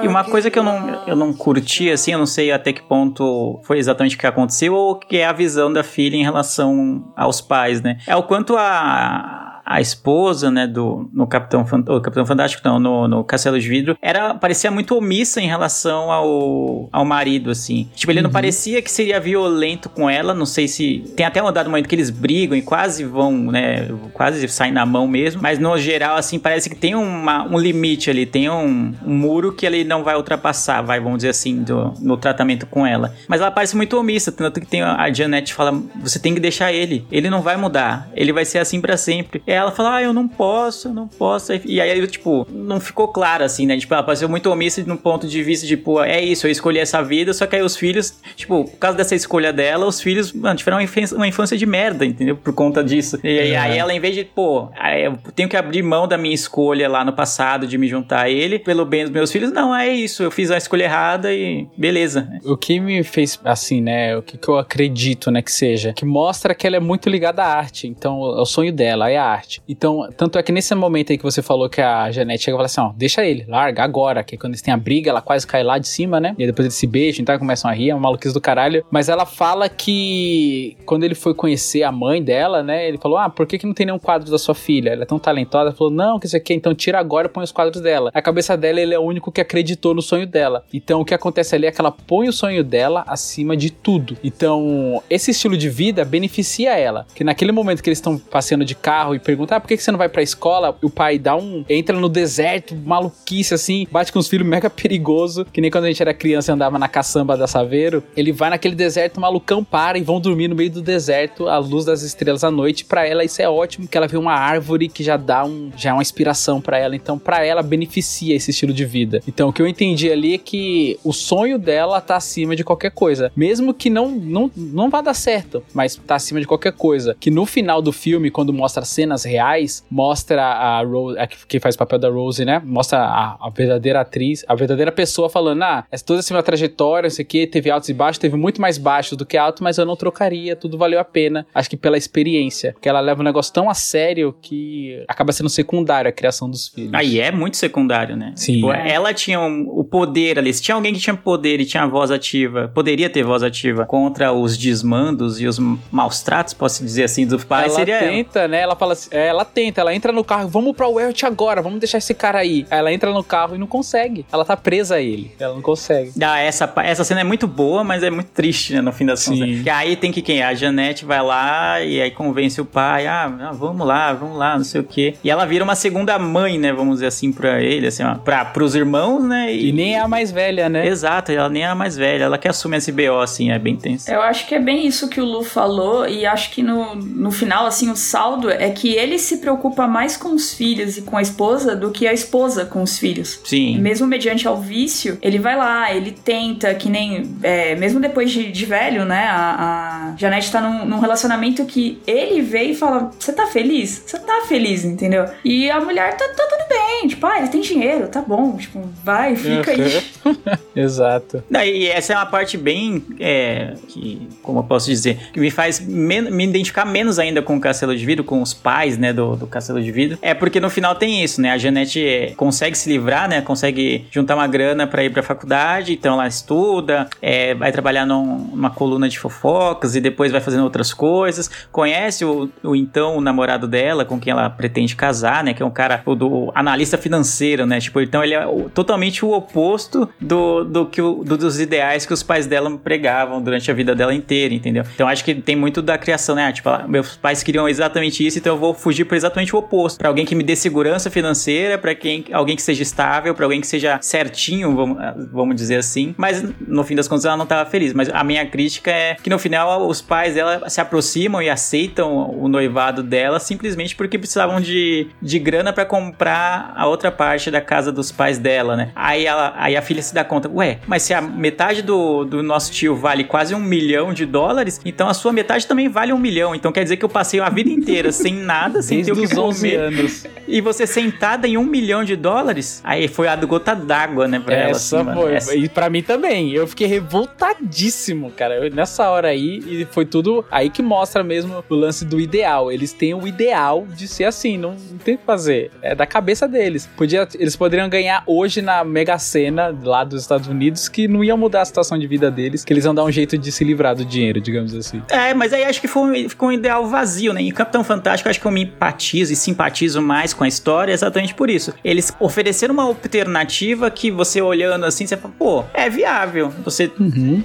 [0.03, 2.81] E uma coisa que eu não, eu não curti, assim, eu não sei até que
[2.81, 7.11] ponto foi exatamente o que aconteceu, ou que é a visão da filha em relação
[7.15, 7.99] aos pais, né?
[8.05, 12.79] É o quanto a, a esposa, né, do no Capitão, Fan- o Capitão Fantástico, não,
[12.79, 17.89] no, no Castelo de Vidro, era, parecia muito omissa em relação ao, ao marido, assim.
[17.95, 21.03] Tipo, ele não parecia que seria violento com ela, não sei se...
[21.15, 24.85] Tem até um dado momento que eles brigam e quase vão, né, quase saem na
[24.85, 28.93] mão mesmo, mas no geral, assim, parece que tem uma, um limite ali, tem um,
[29.05, 32.85] um muro que ele não vai ultrapassar, vai, vamos dizer assim, do, no tratamento com
[32.85, 33.13] ela.
[33.27, 36.71] Mas ela parece muito omissa, tanto que tem a Janet fala, você tem que deixar
[36.73, 39.41] ele, ele não vai mudar, ele vai ser assim pra sempre.
[39.53, 41.53] Ela fala, ah, eu não posso, eu não posso.
[41.65, 43.77] E aí, tipo, não ficou claro, assim, né?
[43.77, 47.01] Tipo, ela pareceu muito omissa no ponto de vista, tipo, é isso, eu escolhi essa
[47.01, 50.55] vida, só que aí os filhos, tipo, por causa dessa escolha dela, os filhos, mano,
[50.55, 52.35] tiveram uma infância, uma infância de merda, entendeu?
[52.35, 53.19] Por conta disso.
[53.23, 54.69] E aí, aí ela, em vez de, pô,
[55.01, 58.29] eu tenho que abrir mão da minha escolha lá no passado de me juntar a
[58.29, 61.67] ele, pelo bem dos meus filhos, não, é isso, eu fiz a escolha errada e
[61.77, 62.27] beleza.
[62.43, 64.17] O que me fez assim, né?
[64.17, 67.43] O que, que eu acredito, né, que seja, que mostra que ela é muito ligada
[67.43, 67.87] à arte.
[67.87, 69.42] Então, é o sonho dela é a arte.
[69.67, 72.57] Então, tanto é que nesse momento aí que você falou que a Janete chega e
[72.57, 74.23] fala assim: ó, deixa ele, larga agora.
[74.23, 76.35] Que quando eles têm a briga, ela quase cai lá de cima, né?
[76.37, 78.85] E depois eles se beijam, então começam a rir, é uma maluquice do caralho.
[78.91, 82.87] Mas ela fala que quando ele foi conhecer a mãe dela, né?
[82.87, 84.91] Ele falou: ah, por que, que não tem nenhum quadro da sua filha?
[84.91, 85.67] Ela é tão talentosa.
[85.67, 88.11] Ela falou: não, que isso aqui, então tira agora e põe os quadros dela.
[88.13, 90.63] A cabeça dela, ele é o único que acreditou no sonho dela.
[90.73, 94.17] Então, o que acontece ali é que ela põe o sonho dela acima de tudo.
[94.23, 97.05] Então, esse estilo de vida beneficia ela.
[97.13, 99.91] Que naquele momento que eles estão passeando de carro e perguntam: ah, por que, você
[99.91, 100.77] não vai pra escola?
[100.81, 101.65] O pai dá um.
[101.67, 105.45] entra no deserto, maluquice assim, bate com os filhos mega perigoso.
[105.45, 108.03] Que nem quando a gente era criança e andava na caçamba da Saveiro.
[108.15, 111.85] Ele vai naquele deserto, malucão para e vão dormir no meio do deserto, à luz
[111.85, 112.85] das estrelas à noite.
[112.85, 115.71] Pra ela, isso é ótimo, que ela vê uma árvore que já dá um.
[115.75, 116.95] já é uma inspiração pra ela.
[116.95, 119.21] Então, pra ela, beneficia esse estilo de vida.
[119.27, 122.91] Então, o que eu entendi ali é que o sonho dela tá acima de qualquer
[122.91, 123.31] coisa.
[123.35, 127.15] Mesmo que não, não, não vá dar certo, mas tá acima de qualquer coisa.
[127.19, 131.59] Que no final do filme, quando mostra cenas reais, mostra a Rose, a que que
[131.59, 132.61] faz o papel da Rose, né?
[132.65, 137.07] Mostra a, a verdadeira atriz, a verdadeira pessoa falando: ah, essa- toda essa minha trajetória,
[137.07, 139.85] isso aqui, teve altos e baixos, teve muito mais baixos do que alto, mas eu
[139.85, 141.45] não trocaria, tudo valeu a pena.
[141.53, 142.73] Acho que pela experiência.
[142.73, 146.67] Porque ela leva um negócio tão a sério que acaba sendo secundário a criação dos
[146.67, 146.93] filhos.
[146.93, 148.33] Aí é muito secundário, né?
[148.35, 148.55] Sim.
[148.55, 150.53] Tipo, ela tinha um- o poder ali.
[150.53, 154.31] Se tinha alguém que tinha poder e tinha voz ativa, poderia ter voz ativa contra
[154.33, 155.59] os desmandos e os
[155.91, 158.11] maus tratos, posso dizer assim, dos pais, ela seria ela.
[158.11, 158.61] tenta, né?
[158.61, 161.79] Ela fala assim, é, ela tenta, ela entra no carro, vamos pra Welt agora, vamos
[161.79, 162.65] deixar esse cara aí.
[162.69, 164.25] Aí ela entra no carro e não consegue.
[164.31, 165.31] Ela tá presa a ele.
[165.39, 166.11] Ela não consegue.
[166.21, 169.19] Ah, essa, essa cena é muito boa, mas é muito triste, né, no fim das
[169.19, 169.39] Sim.
[169.39, 169.63] contas.
[169.63, 170.41] Que aí tem que quem?
[170.41, 174.57] A Janete vai lá e aí convence o pai, ah, ah, vamos lá, vamos lá,
[174.57, 175.15] não sei o quê.
[175.23, 178.43] E ela vira uma segunda mãe, né, vamos dizer assim, pra ele, assim, ó, pra,
[178.45, 180.87] pros irmãos, né, E nem é a mais velha, né?
[180.87, 183.75] Exato, ela nem é a mais velha, ela quer assumir esse BO, assim, é bem
[183.75, 184.09] tenso.
[184.09, 187.31] Eu acho que é bem isso que o Lu falou, e acho que no, no
[187.31, 191.17] final, assim, o saldo é que ele se preocupa mais com os filhos e com
[191.17, 193.39] a esposa do que a esposa com os filhos.
[193.43, 193.77] Sim.
[193.79, 197.35] Mesmo mediante ao vício, ele vai lá, ele tenta, que nem.
[197.43, 199.25] é, mesmo depois de, de velho, né?
[199.29, 204.03] A, a Janete tá num, num relacionamento que ele vê e fala: Você tá feliz?
[204.05, 205.25] Você tá feliz, entendeu?
[205.43, 207.07] E a mulher tá, tá tudo bem.
[207.07, 208.55] Tipo, ah, ele tem dinheiro, tá bom.
[208.57, 210.03] Tipo, vai, fica aí.
[210.75, 211.43] Exato.
[211.49, 215.51] Não, E essa é uma parte bem, é, que, como eu posso dizer, que me
[215.51, 219.35] faz me identificar menos ainda com o Castelo de Vidro, com os pais, né, do,
[219.35, 220.17] do Castelo de Vidro.
[220.21, 224.05] É porque no final tem isso, né, a Janete é, consegue se livrar, né, consegue
[224.11, 228.69] juntar uma grana pra ir pra faculdade, então ela estuda, é, vai trabalhar num- numa
[228.69, 233.67] coluna de fofocas e depois vai fazendo outras coisas, conhece o, o então o namorado
[233.67, 237.65] dela, com quem ela pretende casar, né, que é um cara o do analista financeiro,
[237.65, 241.59] né, tipo, então ele é o- totalmente o oposto do, do que o, do- dos
[241.59, 244.83] ideais que os pais dela pregavam durante a vida dela inteira, entendeu?
[244.93, 246.47] Então acho que tem muito da criação, né?
[246.47, 249.59] Ah, Tipo, ah, meus pais queriam exatamente isso, então eu vou fugir para exatamente o
[249.59, 249.97] oposto.
[249.97, 253.61] Pra alguém que me dê segurança financeira, pra quem alguém que seja estável, pra alguém
[253.61, 256.13] que seja certinho, vamos, ah, vamos dizer assim.
[256.17, 257.93] Mas no fim das contas ela não tava feliz.
[257.93, 262.29] Mas a minha crítica é que no final os pais dela se aproximam e aceitam
[262.37, 267.61] o noivado dela simplesmente porque precisavam de, de grana pra comprar a outra parte da
[267.61, 268.91] casa dos pais dela, né?
[268.95, 272.43] Aí, ela, aí a filha se dá conta, ué, mas se a metade do, do
[272.43, 276.17] nosso tio vale quase um milhão de dólares, então a sua metade também vale um
[276.17, 276.53] milhão.
[276.53, 279.21] Então quer dizer que eu passei a vida inteira sem nada, sem Desde ter o
[279.27, 279.81] que os 11 comer.
[279.81, 280.25] anos.
[280.47, 282.81] E você sentada em um milhão de dólares?
[282.83, 284.71] Aí foi a gota d'água, né, pra ela.
[284.71, 285.21] Essa assim, mano.
[285.21, 285.33] foi.
[285.35, 286.51] Essa- E pra mim também.
[286.51, 288.55] Eu fiquei revoltadíssimo, cara.
[288.65, 292.71] Eu- nessa hora aí, e foi tudo aí que mostra mesmo o lance do ideal.
[292.71, 295.71] Eles têm o ideal de ser assim, não, não tem o que fazer.
[295.81, 296.89] É da cabeça deles.
[296.97, 301.35] Podia, eles poderiam ganhar hoje na Mega Sena lá dos Estados Unidos, que não ia
[301.37, 303.95] mudar a situação de vida deles, que eles iam dar um jeito de se livrar
[303.95, 305.01] do dinheiro, digamos assim.
[305.09, 307.41] É, mas aí acho que foi, ficou um ideal vazio, né?
[307.41, 311.49] Em Capitão Fantástico, acho que me empatizo e simpatizo mais com a história exatamente por
[311.49, 311.73] isso.
[311.83, 316.51] Eles ofereceram uma alternativa que você olhando assim, você fala, pô, é viável.
[316.63, 316.91] Você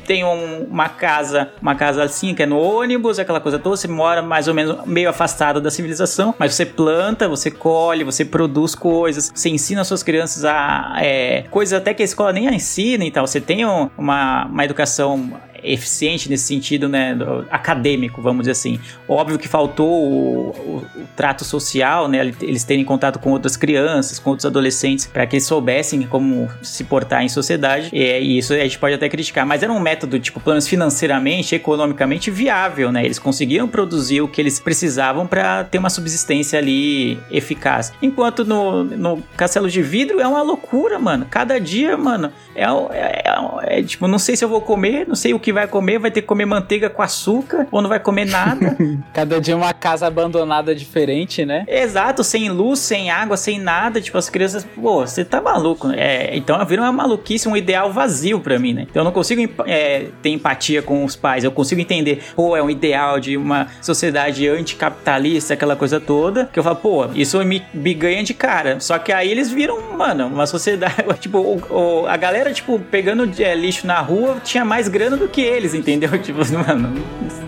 [0.07, 3.89] tem um- uma casa, uma casa assim, que é no ônibus, aquela coisa toda, você
[3.89, 8.75] mora mais ou menos meio afastado da civilização, mas você planta, você colhe, você produz
[8.75, 13.11] coisas, você ensina suas crianças a é, coisas até que a escola nem ensina e
[13.11, 13.27] tal.
[13.27, 17.17] Você tem um- uma, uma educação eficiente nesse sentido, né,
[17.51, 18.79] acadêmico, vamos dizer assim.
[19.09, 24.19] Óbvio que faltou o, o- o trato social, né, eles terem contato com outras crianças,
[24.19, 27.91] com outros adolescentes, para que eles soubessem como se portar em sociedade.
[27.93, 30.69] E, e isso a gente pode até criticar, mas era um método, tipo, pelo menos
[30.69, 33.05] financeiramente, economicamente viável, né?
[33.05, 37.93] Eles conseguiram produzir o que eles precisavam para ter uma subsistência ali eficaz.
[38.03, 41.27] Enquanto no, no Castelo de Vidro é uma loucura, mano.
[41.31, 45.15] Cada dia, mano, é, é, é- é, tipo, não sei se eu vou comer, não
[45.15, 48.01] sei o que vai comer, vai ter que comer manteiga com açúcar, ou não vai
[48.01, 48.77] comer nada.
[49.13, 51.65] Cada dia uma casa abandonada diferente, né?
[51.69, 54.01] Exato, sem luz, sem água, sem nada.
[54.01, 55.91] Tipo, as crianças, pô, você tá maluco.
[55.93, 58.87] É, então vira uma maluquice, um ideal vazio pra mim, né?
[58.91, 61.45] Então eu não consigo é, ter empatia com os pais.
[61.45, 66.47] Eu consigo entender, pô, é um ideal de uma sociedade anticapitalista, aquela coisa toda.
[66.53, 68.81] Que eu falo, pô, isso me, me ganha de cara.
[68.81, 70.95] Só que aí eles viram, mano, uma sociedade.
[71.21, 71.63] Tipo, o-
[72.03, 75.75] o- a galera, tipo, pegando é, lixo na rua tinha mais grana do que eles,
[75.75, 76.11] entendeu?
[76.23, 76.93] Tipo, mano,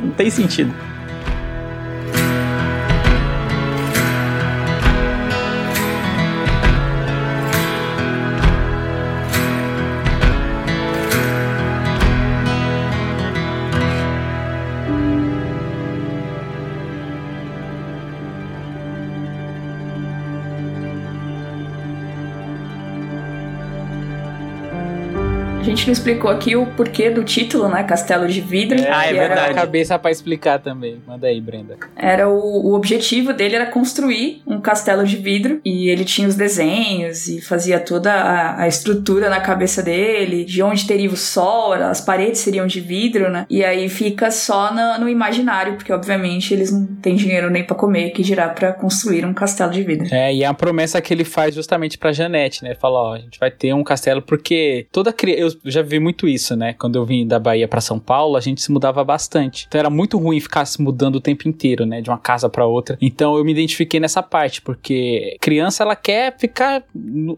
[0.02, 0.74] não tem sentido.
[25.80, 27.82] Gente não explicou aqui o porquê do título, né?
[27.84, 28.78] Castelo de Vidro.
[28.88, 29.52] Ah, é verdade.
[29.52, 31.00] A cabeça pra explicar também.
[31.06, 31.76] Manda aí, Brenda.
[31.96, 36.34] Era o, o objetivo dele era construir um castelo de vidro e ele tinha os
[36.34, 41.72] desenhos e fazia toda a, a estrutura na cabeça dele, de onde teria o sol,
[41.72, 43.46] as paredes seriam de vidro, né?
[43.48, 47.74] E aí fica só na- no imaginário, porque obviamente eles não têm dinheiro nem pra
[47.76, 50.06] comer, que dirá pra construir um castelo de vidro.
[50.14, 52.74] É, e é a promessa que ele faz justamente pra Janete, né?
[52.74, 55.56] Fala, ó, a gente vai ter um castelo, porque toda criança.
[55.64, 56.74] Eu já vi muito isso, né?
[56.74, 59.66] Quando eu vim da Bahia pra São Paulo, a gente se mudava bastante.
[59.68, 62.00] Então era muito ruim ficar se mudando o tempo inteiro, né?
[62.00, 62.96] De uma casa pra outra.
[63.00, 66.82] Então eu me identifiquei nessa parte, porque criança ela quer ficar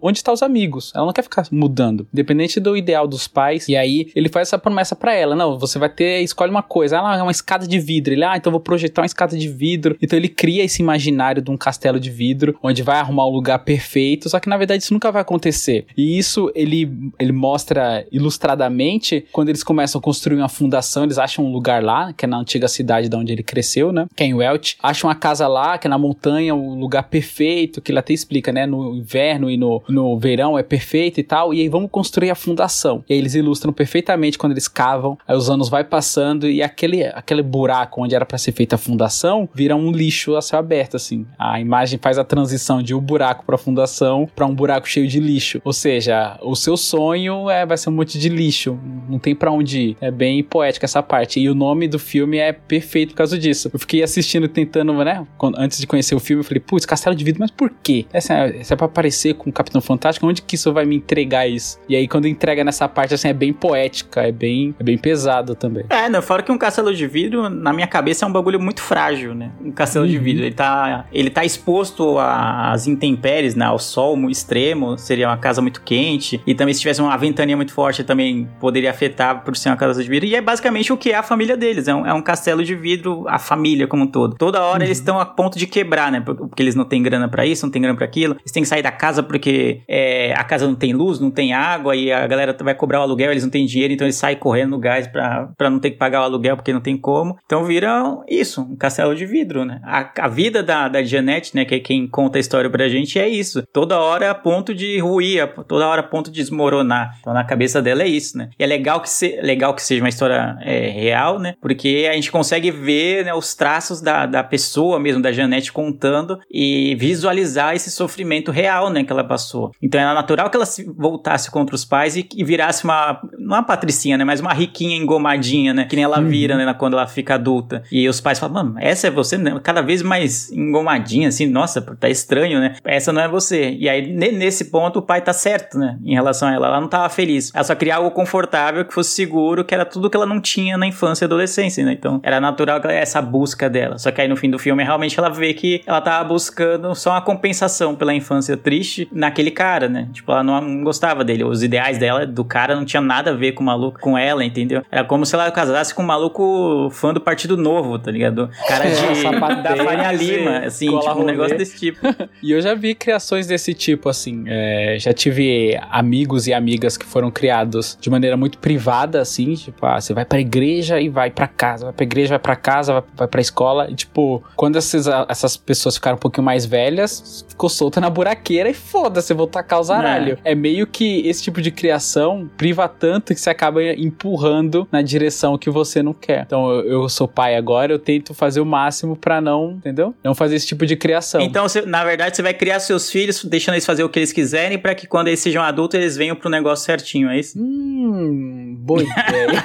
[0.00, 0.92] onde estão os amigos.
[0.94, 3.68] Ela não quer ficar mudando, independente do ideal dos pais.
[3.68, 7.00] E aí ele faz essa promessa pra ela: não, você vai ter, escolhe uma coisa.
[7.00, 8.12] Ah, é uma escada de vidro.
[8.12, 9.96] Ele, ah, então vou projetar uma escada de vidro.
[10.00, 13.58] Então ele cria esse imaginário de um castelo de vidro, onde vai arrumar um lugar
[13.60, 14.28] perfeito.
[14.28, 15.86] Só que na verdade isso nunca vai acontecer.
[15.96, 21.44] E isso ele, ele mostra ilustradamente quando eles começam a construir uma fundação, eles acham
[21.44, 24.06] um lugar lá, que é na antiga cidade de onde ele cresceu, né?
[24.14, 24.76] Que é em Welch.
[24.82, 28.52] Acham uma casa lá, que é na montanha, o lugar perfeito, que ele até explica,
[28.52, 28.66] né?
[28.66, 31.52] No inverno e no, no verão é perfeito e tal.
[31.52, 33.04] E aí vamos construir a fundação.
[33.08, 37.04] E aí eles ilustram perfeitamente quando eles cavam, aí os anos vai passando e aquele,
[37.04, 40.96] aquele buraco onde era para ser feita a fundação vira um lixo a céu aberto,
[40.96, 41.26] assim.
[41.38, 45.20] A imagem faz a transição de um buraco para fundação para um buraco cheio de
[45.20, 45.60] lixo.
[45.64, 48.78] Ou seja, o seu sonho é, vai ser um monte de lixo.
[49.08, 49.96] Não tem para onde ir.
[50.00, 51.40] É bem poética essa parte.
[51.40, 53.70] E o nome do filme é perfeito por causa disso.
[53.72, 55.26] Eu fiquei assistindo, tentando, né?
[55.56, 58.06] Antes de conhecer o filme, eu falei, putz, Castelo de Vidro, mas por quê?
[58.12, 60.26] Essa, é, essa é pra aparecer com o Capitão Fantástico?
[60.26, 61.78] Onde que isso vai me entregar isso?
[61.88, 65.54] E aí, quando entrega nessa parte, assim, é bem poética, é bem, é bem pesado
[65.54, 65.84] também.
[65.88, 68.80] É, não, fora que um castelo de vidro, na minha cabeça, é um bagulho muito
[68.80, 69.50] frágil, né?
[69.64, 70.44] Um castelo de vidro.
[70.44, 73.64] Ele tá, ele tá exposto às intempéries, né?
[73.64, 76.40] Ao sol extremo, seria uma casa muito quente.
[76.46, 80.02] E também, se tivesse uma ventania muito forte, também poderia afetar por ser uma casa
[80.02, 80.28] de vidro.
[80.28, 81.88] E é basicamente o que é a família deles.
[81.88, 84.36] É um, é um castelo de vidro, a família como um todo.
[84.36, 86.20] Toda hora eles estão a ponto de quebrar, né?
[86.20, 88.36] Porque eles não têm grana para isso, não tem grana para aquilo.
[88.40, 91.52] Eles têm que sair da casa porque é, a casa não tem luz, não tem
[91.52, 94.36] água e a galera vai cobrar o aluguel, eles não têm dinheiro, então eles saem
[94.36, 97.36] correndo no gás pra, pra não ter que pagar o aluguel porque não tem como.
[97.44, 99.80] Então vira isso, um castelo de vidro, né?
[99.84, 103.18] A, a vida da, da Janete, né, que é quem conta a história pra gente,
[103.18, 103.62] é isso.
[103.72, 107.16] Toda hora a ponto de ruir, toda hora a ponto de desmoronar.
[107.20, 108.48] Então na cabeça dela é isso, né?
[108.58, 111.54] E é legal que, se, legal que seja uma história é, real, né?
[111.60, 116.38] Porque a gente consegue ver né, os traços da, da pessoa mesmo, da Janete contando
[116.50, 119.72] e visualizar esse sofrimento real, né, que ela passou.
[119.82, 123.56] Então era natural que ela se voltasse contra os pais e, e virasse uma, não
[123.56, 126.28] uma patricinha, né, mas uma riquinha engomadinha, né, que nem ela Uhum.
[126.28, 127.82] vira, né, quando ela fica adulta.
[127.90, 129.58] E os pais falam, mano, essa é você, né?
[129.62, 132.76] Cada vez mais engomadinha, assim, nossa, tá estranho, né?
[132.84, 133.70] Essa não é você.
[133.78, 136.66] E aí, ne- nesse ponto, o pai tá certo, né, em relação a ela.
[136.68, 137.50] Ela não tava feliz.
[137.54, 140.78] Ela só queria algo confortável, que fosse seguro, que era tudo que ela não tinha
[140.78, 141.92] na infância e adolescência, né?
[141.92, 143.98] Então, era natural essa busca dela.
[143.98, 147.10] Só que aí, no fim do filme, realmente ela vê que ela tava buscando só
[147.10, 150.08] uma compensação pela infância triste naquele cara, né?
[150.12, 151.42] Tipo, ela não, gostava dele.
[151.42, 154.44] Os ideais dela, do cara, não tinha nada a ver com o maluco, com ela,
[154.44, 154.84] entendeu?
[154.88, 158.48] Era como se ela casasse com um maluco fã do Partido Novo, tá ligado?
[158.68, 158.92] Cara de,
[159.32, 161.32] É, da Faria Lima, assim, tipo, um rolê.
[161.32, 161.98] negócio desse tipo.
[162.42, 164.44] E eu já vi criações desse tipo, assim.
[164.46, 169.54] é, já tive amigos e amigas que foram criados de maneira muito privada, assim.
[169.54, 171.84] Tipo, ah, você vai pra igreja e vai pra casa.
[171.86, 173.90] Vai pra igreja, vai pra casa, vai, vai pra escola.
[173.90, 178.68] E, tipo, quando essas, essas pessoas ficaram um pouquinho mais velhas, ficou solta na buraqueira
[178.68, 180.38] e foda-se, vou tacar os aralho.
[180.44, 180.54] É.
[180.54, 185.70] meio que esse tipo de criação priva tanto que você acaba empurrando na direção que
[185.70, 186.42] você não quer.
[186.46, 190.14] Então, eu, eu sou pai agora, eu tento fazer o máximo pra não, entendeu?
[190.22, 191.40] Não fazer esse tipo de criação.
[191.40, 194.32] Então, você- na verdade, você vai criar seus filhos, deixando eles fazer o que eles
[194.32, 197.58] quiserem, pra que quando eles sejam adultos, eles venham pro negócio certinho, é isso?
[197.62, 199.62] Hum, boa ideia.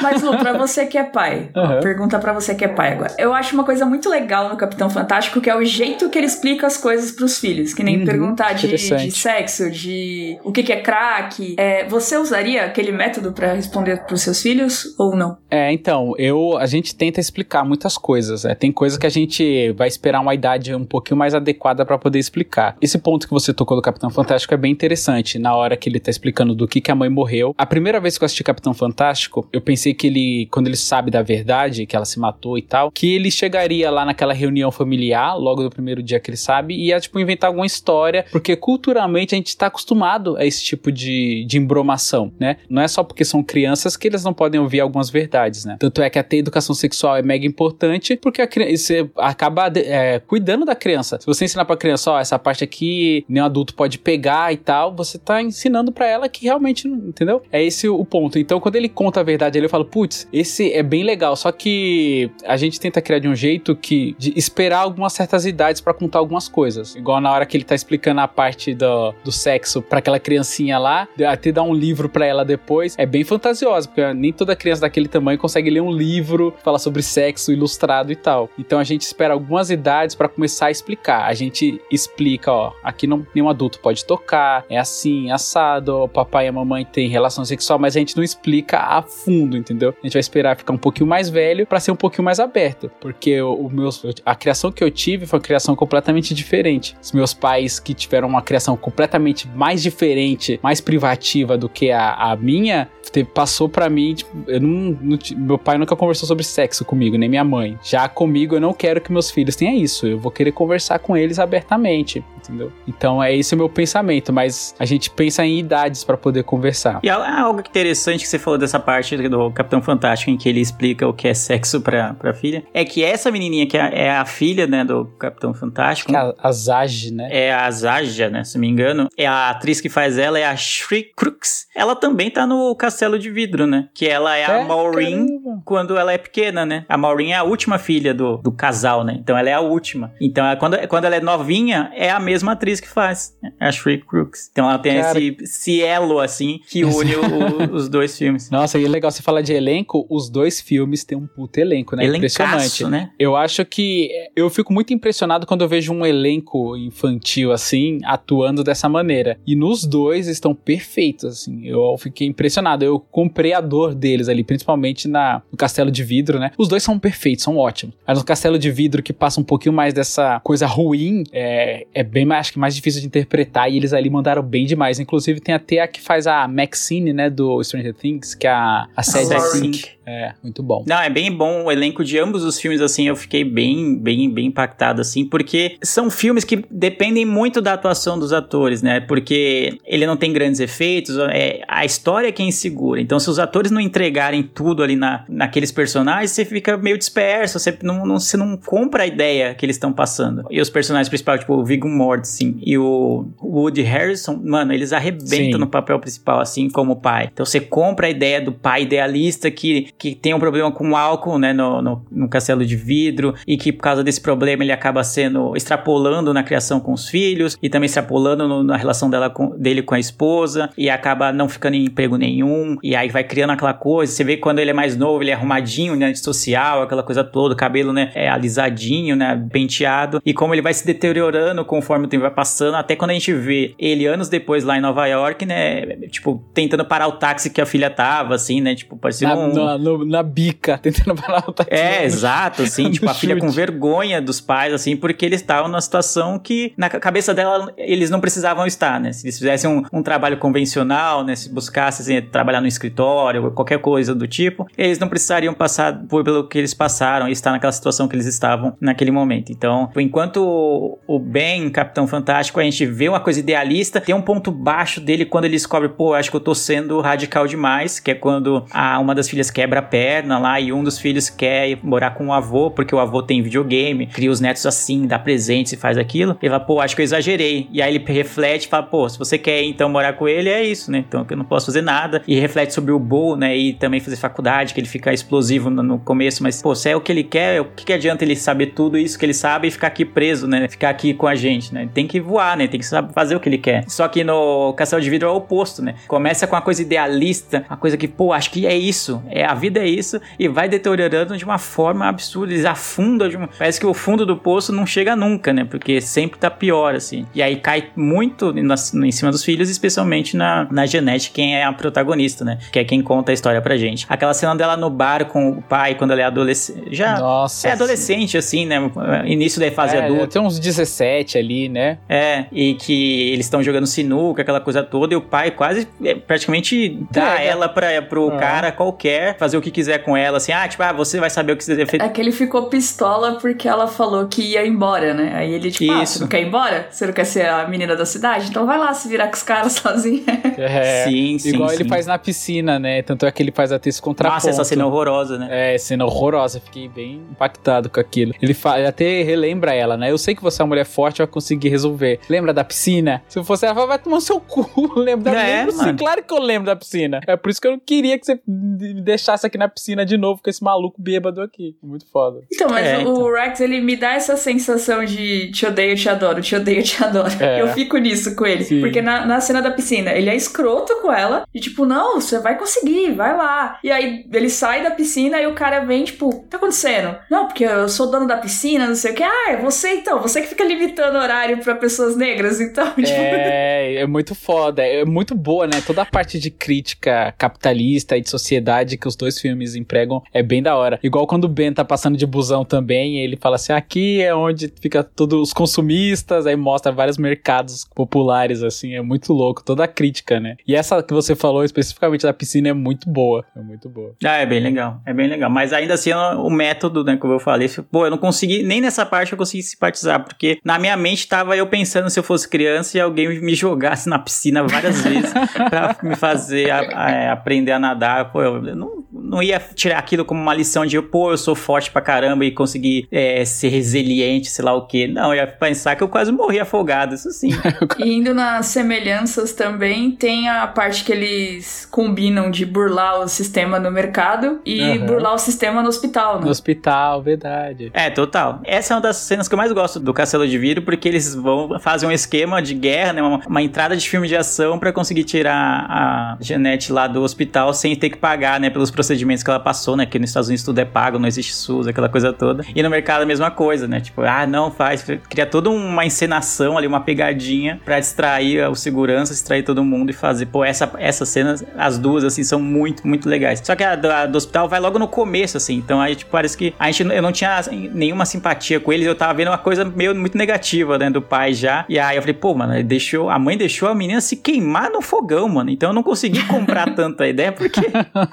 [0.00, 1.80] Mas, Lu, pra você que é pai, Aham.
[1.80, 3.12] pergunta pra você que é pai agora.
[3.18, 6.26] Eu acho uma coisa muito legal no Capitão Fantástico que é o jeito que ele
[6.26, 7.74] explica as coisas pros filhos.
[7.74, 11.56] Que nem Uhum, perguntar de, de sexo, de o que, que é crack.
[11.58, 15.36] É, você usaria aquele método pra responder pros seus filhos ou não?
[15.50, 18.44] É, então, eu a gente tenta explicar muitas coisas.
[18.44, 21.98] É, tem coisa que a gente vai esperar uma idade um pouquinho mais adequada pra
[21.98, 22.76] poder explicar.
[22.80, 25.38] Esse ponto que você tocou do Capitão Fantástico é bem interessante.
[25.40, 27.54] Na hora que ele tá explicando do que, que a mãe morreu.
[27.56, 31.10] A primeira vez que eu assisti Capitão Fantástico, eu pensei que ele, quando ele sabe
[31.10, 35.36] da verdade, que ela se matou e tal, que ele chegaria lá naquela reunião familiar,
[35.36, 39.34] logo no primeiro dia que ele sabe, e ia, tipo, inventar alguma história, porque culturalmente
[39.34, 42.56] a gente tá acostumado a esse tipo de, de embromação, né?
[42.68, 45.76] Não é só porque são crianças que eles não podem ouvir algumas verdades, né?
[45.78, 50.20] Tanto é que até educação sexual é mega importante, porque a criança, você acaba é,
[50.20, 51.18] cuidando da criança.
[51.20, 54.94] Se você ensinar pra criança, ó, essa parte aqui nenhum adulto pode pegar e tal,
[54.94, 57.42] você tá ensinando pra ela que realmente, entendeu?
[57.50, 58.38] É esse o ponto.
[58.38, 62.30] Então, quando ele conta a verdade, ele fala, putz, esse é bem legal, só que
[62.44, 66.18] a gente tenta criar de um jeito que de esperar algumas certas idades pra contar
[66.18, 66.94] algumas coisas.
[66.94, 70.78] Igual na hora que ele tá explicando a parte do, do sexo pra aquela criancinha
[70.78, 74.82] lá, até dar um livro pra ela depois, é bem fantasiosa, porque nem toda criança
[74.82, 78.48] daquele tamanho consegue ler um livro, falar sobre sexo ilustrado e tal.
[78.58, 81.24] Então a gente espera algumas idades pra começar a explicar.
[81.24, 86.46] A gente explica, ó, aqui não, nenhum adulto pode tocar, é assim, assado, o papai
[86.46, 89.94] e a mamãe têm relação sexual, mas a gente não explica a fundo entendeu?
[90.02, 92.90] A gente vai esperar ficar um pouquinho mais velho pra ser um pouquinho mais aberto,
[93.00, 96.96] porque o, meus, a criação que eu tive foi uma criação completamente diferente.
[97.02, 102.14] Os meus pais que tiveram uma criação completamente mais diferente, mais privativa do que a,
[102.14, 102.88] a minha,
[103.24, 107.28] passou pra mim, tipo, eu não, não meu pai nunca conversou sobre sexo comigo, nem
[107.28, 107.78] minha mãe.
[107.82, 111.16] Já comigo eu não quero que meus filhos tenham isso, eu vou querer conversar com
[111.16, 112.72] eles abertamente, entendeu?
[112.86, 117.00] Então é esse o meu pensamento, mas a gente pensa em idades pra poder conversar.
[117.02, 120.60] E al- algo interessante que você falou dessa parte do Capitão Fantástico, em que ele
[120.60, 124.10] explica o que é sexo pra, pra filha, é que essa menininha que é, é
[124.10, 127.28] a filha, né, do Capitão Fantástico, Que a, a Zage, né?
[127.30, 130.54] é a Zaja, né, se me engano, é a atriz que faz ela, é a
[130.56, 131.66] Shri Crooks.
[131.74, 135.62] Ela também tá no Castelo de Vidro, né, que ela é a É, Maureen caramba.
[135.64, 136.84] quando ela é pequena, né.
[136.88, 140.12] A Maureen é a última filha do, do casal, né, então ela é a última.
[140.20, 143.98] Então, ela- quando, quando ela é novinha, é a mesma atriz que faz, a Shri
[143.98, 144.48] Crooks.
[144.52, 145.18] Então ela tem Cara.
[145.18, 148.50] esse, esse elo, assim, que une o- os dois filmes.
[148.50, 151.94] Nossa, e é legal você falar de elenco, os dois filmes têm um puto elenco,
[151.96, 152.04] né?
[152.04, 152.84] Elencaço, Impressionante.
[152.90, 153.10] né?
[153.18, 158.62] Eu acho que eu fico muito impressionado quando eu vejo um elenco infantil assim atuando
[158.64, 159.38] dessa maneira.
[159.46, 161.66] E nos dois estão perfeitos, assim.
[161.66, 162.84] Eu fiquei impressionado.
[162.84, 166.50] Eu comprei a dor deles ali, principalmente na, no Castelo de Vidro, né?
[166.58, 167.94] Os dois são perfeitos, são ótimos.
[168.06, 172.02] Mas no Castelo de Vidro, que passa um pouquinho mais dessa coisa ruim, é, é
[172.02, 173.55] bem mais, acho que mais difícil de interpretar.
[173.68, 175.00] E eles ali mandaram bem demais.
[175.00, 177.30] Inclusive, tem até a que faz a Maxine, né?
[177.30, 179.72] Do Stranger Things, que é a, a Sadie Lauren.
[179.72, 179.95] Sink.
[180.06, 180.84] É, muito bom.
[180.86, 184.30] Não, é bem bom o elenco de ambos os filmes, assim, eu fiquei bem, bem,
[184.32, 189.00] bem impactado, assim, porque são filmes que dependem muito da atuação dos atores, né?
[189.00, 193.00] Porque ele não tem grandes efeitos, é, a história é quem segura.
[193.00, 197.58] Então, se os atores não entregarem tudo ali na, naqueles personagens, você fica meio disperso,
[197.58, 200.44] você não, não, você não compra a ideia que eles estão passando.
[200.50, 205.26] E os personagens principais, tipo o Viggo Mortensen e o Woody Harrison, mano, eles arrebentam
[205.28, 205.58] Sim.
[205.58, 207.28] no papel principal, assim como pai.
[207.32, 210.96] Então você compra a ideia do pai idealista que, que tem um problema com o
[210.96, 214.72] álcool, né, no, no, no castelo de vidro, e que por causa desse problema ele
[214.72, 219.30] acaba sendo extrapolando na criação com os filhos, e também extrapolando no- na relação dela
[219.30, 223.24] com- dele com a esposa, e acaba não ficando em emprego nenhum, e aí vai
[223.24, 224.12] criando aquela coisa.
[224.12, 227.24] Você vê que quando ele é mais novo, ele é arrumadinho, né, social, aquela coisa
[227.24, 232.06] toda, o cabelo, né, é alisadinho, né, penteado, e como ele vai se deteriorando conforme
[232.06, 235.06] o tempo vai passando, até quando a gente vê ele anos depois lá em Nova
[235.06, 239.28] York, né, tipo, tentando parar o táxi que a filha tava, assim, né, tipo, parecia
[239.46, 239.52] um...
[239.86, 241.72] no- na bica, tentando parar o táxi.
[241.72, 245.80] É, exato, assim, tipo, a filha com vergonha dos pais, assim, porque eles estavam numa
[245.80, 249.12] situação que, na ca- cabeça dela, eles não precisavam estar, né?
[249.12, 251.34] Se eles fizessem um, um trabalho convencional, né?
[251.36, 255.96] Se buscassem assim, trabalhar no escritório, ou qualquer coisa do tipo, eles não precisariam passar
[256.08, 259.50] por pelo que eles passaram e estar naquela situação que eles estavam naquele momento.
[259.52, 264.22] Então, enquanto o- o Ben, Capitão Fantástico, a gente vê uma coisa idealista, tem um
[264.22, 268.10] ponto baixo dele quando ele descobre, pô, acho que eu tô sendo radical demais, que
[268.10, 271.70] é quando a, uma das filhas quebra a perna lá e um dos filhos quer
[271.70, 275.18] ir morar com o avô, porque o avô tem videogame, cria os netos assim, dá
[275.18, 276.36] presentes e faz aquilo.
[276.40, 277.68] Ele fala, pô, acho que eu exagerei.
[277.70, 280.64] E aí ele reflete e fala, pô, se você quer então morar com ele, é
[280.64, 281.04] isso, né?
[281.06, 282.22] Então eu não posso fazer nada.
[282.26, 283.56] E reflete sobre o Bo, né?
[283.56, 286.96] E também fazer faculdade, que ele fica explosivo no, no começo, mas, pô, se é
[286.96, 289.68] o que ele quer, o que, que adianta ele saber tudo isso que ele sabe
[289.68, 290.68] e ficar aqui preso, né?
[290.68, 291.88] Ficar aqui com a gente, né?
[291.92, 292.66] Tem que voar, né?
[292.66, 293.84] Tem que saber fazer o que ele quer.
[293.88, 295.94] Só que no Castelo de Vidro é o oposto, né?
[296.06, 299.22] Começa com uma coisa idealista, uma coisa que, pô, acho que é isso.
[299.28, 300.20] É, a vida é isso.
[300.38, 302.52] E vai deteriorando de uma forma absurda.
[302.52, 303.48] Eles afundam de uma...
[303.48, 305.64] Parece que o fundo do poço não chega nunca, né?
[305.64, 307.26] Porque sempre tá pior, assim.
[307.34, 311.72] E aí cai muito em cima dos filhos, especialmente na, na Jeanette, quem é a
[311.72, 312.58] protagonista, né?
[312.72, 314.06] Que é quem conta a história pra gente.
[314.08, 316.94] Aquela cena dela no bar com o pai, quando ela é adolescente.
[316.94, 317.68] Já Nossa.
[317.68, 318.90] é adolescente, assim, né?
[319.26, 320.26] Início da fase é, adulta.
[320.28, 321.98] Tem uns 17 ali, né?
[322.08, 326.14] É, e que eles estão jogando sinuca, aquela coisa toda, e o pai quase é,
[326.14, 327.42] praticamente dá Entrega.
[327.42, 328.36] ela pra, pro Ah.
[328.38, 331.52] cara qualquer, fazer o que quiser com ela, assim, ah, tipo, ah, você vai saber
[331.52, 332.02] o que você deve fazer.
[332.02, 335.32] É que ele ficou pistola porque ela falou que ia embora, né?
[335.34, 336.14] Aí ele, tipo, ah, Isso.
[336.14, 336.86] você não quer ir embora?
[336.90, 338.48] Você não quer ser a menina da cidade?
[338.48, 340.22] Então vai lá se virar com os caras sozinha.
[340.58, 341.50] É, sim, sim.
[341.54, 341.88] Igual ele sim.
[341.88, 343.02] faz na piscina, né?
[343.02, 344.34] Tanto é que ele faz até esse contraponto.
[344.36, 345.74] Nossa, essa cena horrorosa, né?
[345.74, 348.32] É, cena horrorosa, fiquei bem impactado com aquilo.
[348.40, 350.10] Ele, fa- ele até relembra ela, né?
[350.10, 352.20] Eu sei que você é uma mulher forte, vai conseguir resolver.
[352.28, 353.22] Lembra da piscina?
[353.28, 354.66] Se eu fosse ela, fala, vai tomar seu cu.
[354.98, 355.98] Lembra da É, mano.
[355.98, 357.20] claro que eu lembro da piscina.
[357.26, 360.16] É por isso que eu não queria que você me deixasse aqui na piscina de
[360.16, 361.76] novo com esse maluco bêbado aqui.
[361.82, 362.42] Muito foda.
[362.52, 366.40] Então, mas É, o Rex, ele me dá essa sensação de te odeio, te adoro,
[366.40, 367.32] te odeio, te adoro.
[367.40, 367.60] É.
[367.60, 368.64] Eu fico nisso com ele.
[368.64, 368.80] Sim.
[368.80, 371.44] Porque na, na cena da piscina, ele é escroto com ela.
[371.52, 373.78] E tipo, não, você vai conseguir, vai lá.
[373.82, 377.16] E aí ele sai da piscina e o cara vem, tipo, o que tá acontecendo?
[377.30, 379.22] Não, porque eu sou dono da piscina, não sei o que.
[379.22, 383.06] Ah, é você então, você que fica limitando horário pra pessoas negras, então, tipo.
[383.08, 384.82] É, é muito foda.
[384.82, 385.82] É muito boa, né?
[385.86, 390.22] Toda a parte de crítica capitalista e de sociedade que os dois dois filmes empregam
[390.32, 390.98] é bem da hora.
[391.02, 394.72] Igual quando o Ben tá passando de busão também, ele fala assim: aqui é onde
[394.80, 399.88] fica todos os consumistas, aí mostra vários mercados populares, assim, é muito louco, toda a
[399.88, 400.56] crítica, né?
[400.66, 404.14] E essa que você falou especificamente da piscina é muito boa, é muito boa.
[404.24, 405.50] Ah, é bem legal, é bem legal.
[405.50, 409.04] Mas ainda assim, o método, né, como eu falei, pô, eu não consegui, nem nessa
[409.04, 412.96] parte eu consegui simpatizar, porque na minha mente tava eu pensando se eu fosse criança
[412.96, 415.32] e alguém me jogasse na piscina várias vezes
[415.70, 418.30] pra me fazer a- a- aprender a nadar.
[418.32, 421.90] Pô, eu não, não ia tirar aquilo como uma lição de, pô, eu sou forte
[421.90, 425.06] pra caramba e conseguir é, ser resiliente, sei lá o quê.
[425.06, 427.50] Não, eu ia pensar que eu quase morri afogado, isso sim.
[427.98, 433.78] E indo nas semelhanças também, tem a parte que eles combinam de burlar o sistema
[433.78, 435.06] no mercado e Aham.
[435.06, 436.50] burlar o sistema no hospital, No né?
[436.50, 437.90] hospital, verdade.
[437.94, 438.60] É, total.
[438.64, 441.34] Essa é uma das cenas que eu mais gosto do Castelo de Vidro, porque eles
[441.34, 443.22] vão fazer um esquema de guerra, né?
[443.22, 447.72] Uma, uma entrada de filme de ação pra conseguir tirar a Janete lá do hospital
[447.72, 448.70] sem ter que pagar, né?
[448.70, 450.04] Pelos procedimentos que ela passou, né?
[450.04, 452.64] Que nos Estados Unidos tudo é pago, não existe SUS, aquela coisa toda.
[452.74, 454.00] E no mercado a mesma coisa, né?
[454.00, 455.04] Tipo, ah, não, faz.
[455.28, 460.12] Cria toda uma encenação ali, uma pegadinha pra distrair o segurança, distrair todo mundo e
[460.12, 460.46] fazer.
[460.46, 463.60] Pô, essa, essa cena, as duas, assim, são muito, muito legais.
[463.64, 465.74] Só que a do, a do hospital vai logo no começo, assim.
[465.74, 467.60] Então aí, tipo, parece que a gente, eu não tinha
[467.92, 469.06] nenhuma simpatia com eles.
[469.06, 471.84] Eu tava vendo uma coisa meio muito negativa, né, do pai já.
[471.88, 475.00] E aí eu falei, pô, mano, deixou, a mãe deixou a menina se queimar no
[475.00, 475.70] fogão, mano.
[475.70, 477.80] Então eu não consegui comprar tanto a ideia porque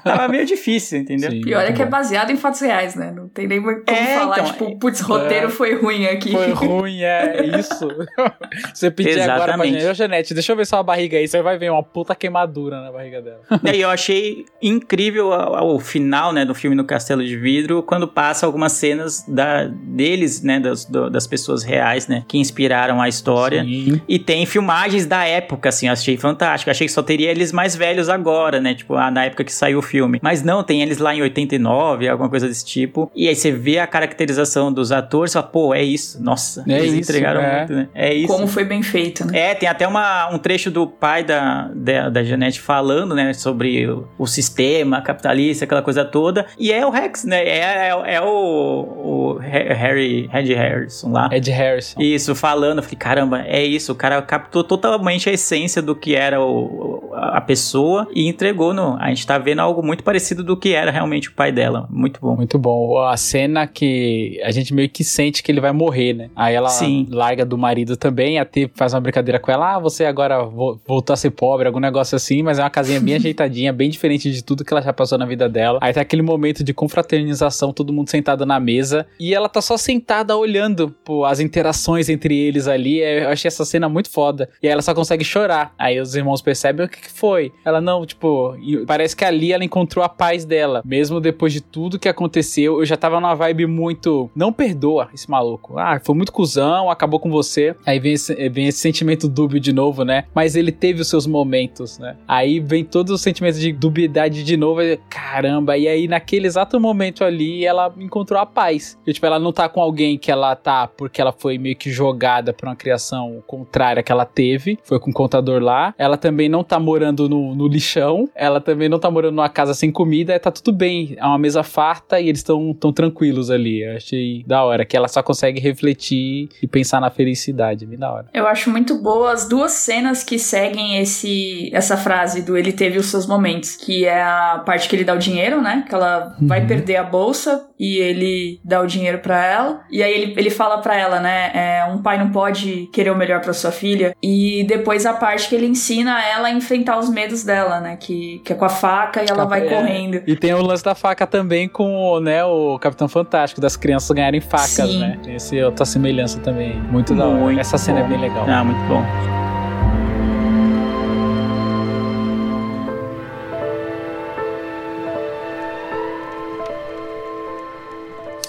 [0.02, 1.30] tava meio difícil, entendeu?
[1.30, 1.90] Sim, Pior é que é bom.
[1.90, 3.12] baseado em fatos reais, né?
[3.14, 5.50] Não tem nem como É, falar, então, tipo, putz, roteiro é.
[5.50, 6.30] foi ruim aqui.
[6.32, 7.88] Foi ruim, é isso.
[8.74, 9.80] Você pedir agora pra Exatamente.
[9.80, 12.80] gente, ô Janete, deixa eu ver sua barriga aí, você vai ver uma puta queimadura
[12.82, 13.40] na barriga dela.
[13.62, 17.82] E aí eu achei incrível o, o final, né, do filme no Castelo de Vidro,
[17.82, 23.00] quando passa algumas cenas da, deles, né, das, do- das pessoas reais, né, que inspiraram
[23.00, 23.62] a história.
[23.64, 24.00] Sim.
[24.08, 26.70] E tem filmagens da época, assim, eu achei fantástico.
[26.70, 28.74] Achei que só teria eles mais velhos agora, né?
[28.74, 30.18] Tipo, ah, na época que saiu o filme.
[30.22, 33.10] Mas não, tem eles lá em 89, alguma coisa desse tipo.
[33.14, 36.22] E aí você vê a caracterização dos atores e fala, pô, é isso.
[36.22, 37.58] Nossa, É eles isso, entregaram é.
[37.58, 37.88] muito, né?
[37.94, 38.28] É isso.
[38.28, 39.38] Como foi bem feito, né?
[39.50, 43.86] É, tem até uma, um trecho do pai da, da, da Janete falando, né, sobre
[43.88, 46.46] o, o sistema capitalista, aquela coisa toda.
[46.58, 47.42] E é o Rex, né?
[47.44, 51.28] É, é, é o, o Harry, Red Harrison lá.
[51.32, 52.00] Ed Harrison.
[52.00, 56.14] Isso, falando, eu falei, caramba, é isso, o cara captou totalmente a essência do que
[56.14, 58.96] era o, o- a pessoa e entregou no.
[59.00, 61.86] A gente tá vendo algo muito parecido do que era realmente o pai dela.
[61.90, 62.36] Muito bom.
[62.36, 62.98] Muito bom.
[62.98, 66.30] A cena que a gente meio que sente que ele vai morrer, né?
[66.36, 67.06] Aí ela Sim.
[67.10, 69.74] larga do marido também, até faz uma brincadeira com ela.
[69.74, 73.00] Ah, você agora vo- voltou a ser pobre, algum negócio assim, mas é uma casinha
[73.00, 75.78] bem ajeitadinha, bem diferente de tudo que ela já passou na vida dela.
[75.82, 79.76] Aí tá aquele momento de confraternização, todo mundo sentado na mesa, e ela tá só
[79.76, 83.00] sentada olhando pô, as interações entre eles ali.
[83.00, 84.48] É, Eu achei essa cena muito foda.
[84.62, 85.72] E aí ela só consegue chorar.
[85.78, 87.52] Aí os irmãos percebem o que, que foi.
[87.64, 90.80] Ela não, tipo, parece que ali ela encontrou a paz dela.
[90.86, 94.30] Mesmo depois de tudo que aconteceu, eu já tava numa vibe muito.
[94.34, 95.78] Não perdoa esse maluco.
[95.78, 97.76] Ah, foi muito cuzão, acabou com você.
[97.84, 100.24] Aí vem esse, vem esse sentimento dúbio de novo, né?
[100.34, 102.16] Mas ele teve os seus momentos, né?
[102.26, 104.80] Aí vem todos os sentimentos de dubiedade de novo.
[104.82, 108.98] e, Caramba, e aí naquele exato momento ali ela encontrou a paz.
[109.06, 111.90] E, tipo, ela não tá com alguém que ela tá porque ela foi meio que
[111.90, 114.78] jogada pra uma criação contrária que ela teve.
[114.84, 115.94] Foi com o contador lá.
[115.98, 118.28] Ela também não tá morando no, no lixão.
[118.34, 120.13] Ela também não tá morando numa casa sem comida.
[120.22, 121.14] Tá tudo bem.
[121.18, 123.82] É uma mesa farta e eles estão tão tranquilos ali.
[123.82, 127.86] Eu achei da hora que ela só consegue refletir e pensar na felicidade.
[127.86, 128.26] Bem da hora.
[128.34, 132.98] Eu acho muito boa as duas cenas que seguem esse essa frase do ele teve
[132.98, 135.84] os seus momentos, que é a parte que ele dá o dinheiro, né?
[135.88, 136.66] Que ela vai Uhum.
[136.66, 139.80] perder a bolsa e ele dá o dinheiro pra ela.
[139.90, 141.50] E aí ele, ele fala pra ela, né?
[141.54, 144.14] é, um pai não pode querer o melhor pra sua filha.
[144.22, 147.96] E depois a parte que ele ensina ela a enfrentar os medos dela, né?
[147.96, 149.68] Que, que é com a faca e ela vai É.
[149.70, 150.03] correndo.
[150.26, 154.40] E tem o lance da faca também com né, o Capitão Fantástico, das crianças ganharem
[154.40, 155.00] facas, Sim.
[155.00, 155.18] né?
[155.28, 156.74] Esse é outra semelhança também.
[156.80, 157.38] Muito da hora.
[157.40, 158.06] Muito Essa cena bom.
[158.06, 158.44] é bem legal.
[158.48, 159.02] Ah, muito bom.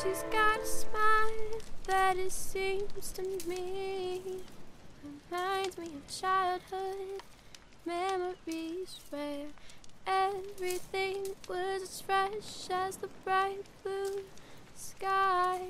[0.02, 4.22] She's got a smile that it seems to me
[5.04, 7.22] reminds me of childhood
[7.86, 9.48] memories where
[10.08, 14.24] everything was as fresh as the bright blue
[14.76, 15.62] sky.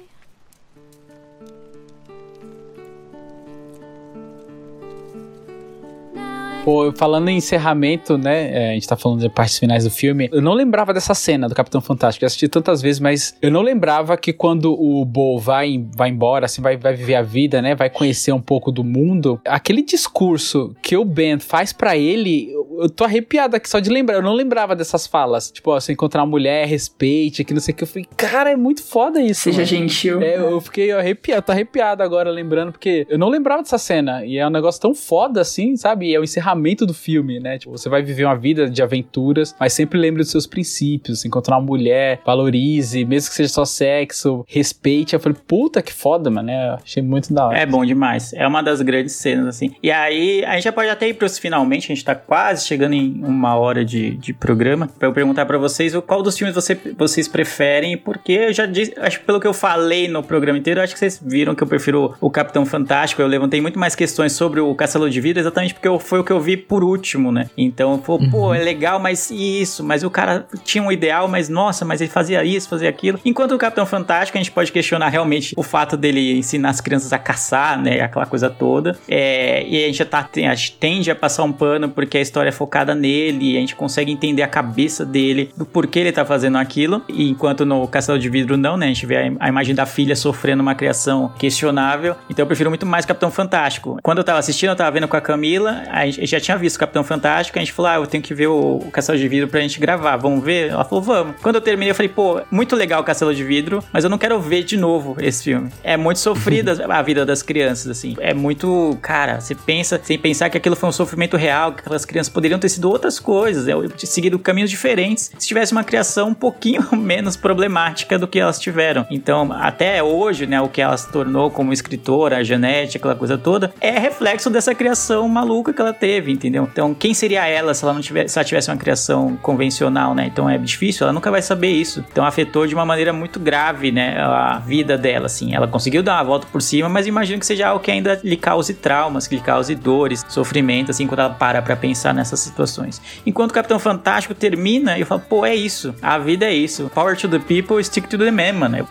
[6.66, 8.52] Pô, falando em encerramento, né?
[8.52, 10.28] é, a gente tá falando de partes finais do filme.
[10.32, 12.26] Eu não lembrava dessa cena do Capitão Fantástico.
[12.26, 16.48] Eu assisti tantas vezes, mas eu não lembrava que quando o Bo vai, vai embora,
[16.48, 17.76] assim, vai, vai viver a vida, né?
[17.76, 19.40] Vai conhecer um pouco do mundo.
[19.46, 24.16] Aquele discurso que o Ben faz pra ele, eu tô arrepiado aqui só de lembrar.
[24.16, 25.52] Eu não lembrava dessas falas.
[25.52, 27.84] Tipo, ó, você encontrar uma mulher, respeite, que não sei o que.
[27.84, 29.42] Eu falei, cara, é muito foda isso.
[29.42, 29.68] Seja mano.
[29.68, 30.20] gentil.
[30.20, 34.26] É, eu fiquei arrepiado, tô arrepiado agora lembrando, porque eu não lembrava dessa cena.
[34.26, 36.08] E é um negócio tão foda assim, sabe?
[36.08, 36.55] E é o encerramento
[36.86, 37.58] do filme, né?
[37.58, 41.24] Tipo, você vai viver uma vida de aventuras, mas sempre lembre dos seus princípios.
[41.26, 45.14] Encontrar uma mulher, valorize, mesmo que seja só sexo, respeite.
[45.14, 46.50] Eu falei, puta que foda, mano.
[46.50, 47.58] É, achei muito da hora.
[47.58, 48.34] É bom demais.
[48.34, 49.72] É uma das grandes cenas, assim.
[49.82, 52.94] E aí, a gente já pode até ir pros finalmente, a gente tá quase chegando
[52.94, 56.76] em uma hora de, de programa, pra eu perguntar pra vocês qual dos filmes você,
[56.98, 58.46] vocês preferem e por quê.
[58.48, 61.22] Eu já disse, acho que pelo que eu falei no programa inteiro, acho que vocês
[61.24, 63.22] viram que eu prefiro o Capitão Fantástico.
[63.22, 66.24] Eu levantei muito mais questões sobre o Castelo de Vida, exatamente porque eu- foi o
[66.24, 67.50] que eu vi por último, né?
[67.58, 71.84] Então, pô, pô, é legal, mas isso, mas o cara tinha um ideal, mas nossa,
[71.84, 73.20] mas ele fazia isso, fazia aquilo.
[73.26, 77.12] Enquanto o Capitão Fantástico, a gente pode questionar realmente o fato dele ensinar as crianças
[77.12, 78.02] a caçar, né?
[78.02, 78.98] Aquela coisa toda.
[79.10, 82.22] É, e a gente já tá, a gente tende a passar um pano porque a
[82.22, 86.12] história é focada nele, e a gente consegue entender a cabeça dele, do porquê ele
[86.12, 87.02] tá fazendo aquilo.
[87.10, 88.86] E enquanto no Castelo de Vidro não, né?
[88.86, 92.16] A gente vê a, a imagem da filha sofrendo uma criação questionável.
[92.30, 93.98] Então eu prefiro muito mais Capitão Fantástico.
[94.04, 96.76] Quando eu tava assistindo, eu tava vendo com a Camila, a gente já tinha visto
[96.76, 99.28] o Capitão Fantástico, a gente falou, ah, eu tenho que ver o, o Castelo de
[99.28, 100.70] Vidro pra gente gravar, vamos ver?
[100.70, 101.36] Ela falou, vamos.
[101.42, 104.18] Quando eu terminei, eu falei, pô, muito legal o Castelo de Vidro, mas eu não
[104.18, 105.70] quero ver de novo esse filme.
[105.84, 108.16] É muito sofrida a vida das crianças, assim.
[108.20, 112.06] É muito, cara, você pensa, sem pensar que aquilo foi um sofrimento real, que aquelas
[112.06, 116.34] crianças poderiam ter sido outras coisas, é, seguido caminhos diferentes, se tivesse uma criação um
[116.34, 119.06] pouquinho menos problemática do que elas tiveram.
[119.10, 123.38] Então, até hoje, né, o que ela se tornou como escritora, a Janete, aquela coisa
[123.38, 126.68] toda, é reflexo dessa criação maluca que ela teve, entendeu?
[126.72, 130.28] Então, quem seria ela se ela não tivesse, se ela tivesse uma criação convencional, né?
[130.28, 132.04] Então é difícil, ela nunca vai saber isso.
[132.12, 135.54] Então afetou de uma maneira muito grave, né, a vida dela, assim.
[135.54, 138.38] Ela conseguiu dar uma volta por cima, mas imagino que seja algo que ainda lhe
[138.38, 143.02] cause traumas, que lhe cause dores, sofrimento, assim, quando ela para pra pensar nessas situações.
[143.26, 145.94] Enquanto o Capitão Fantástico termina, eu falo, pô, é isso.
[146.02, 146.90] A vida é isso.
[146.94, 148.88] Power to the people, stick to the man, mano.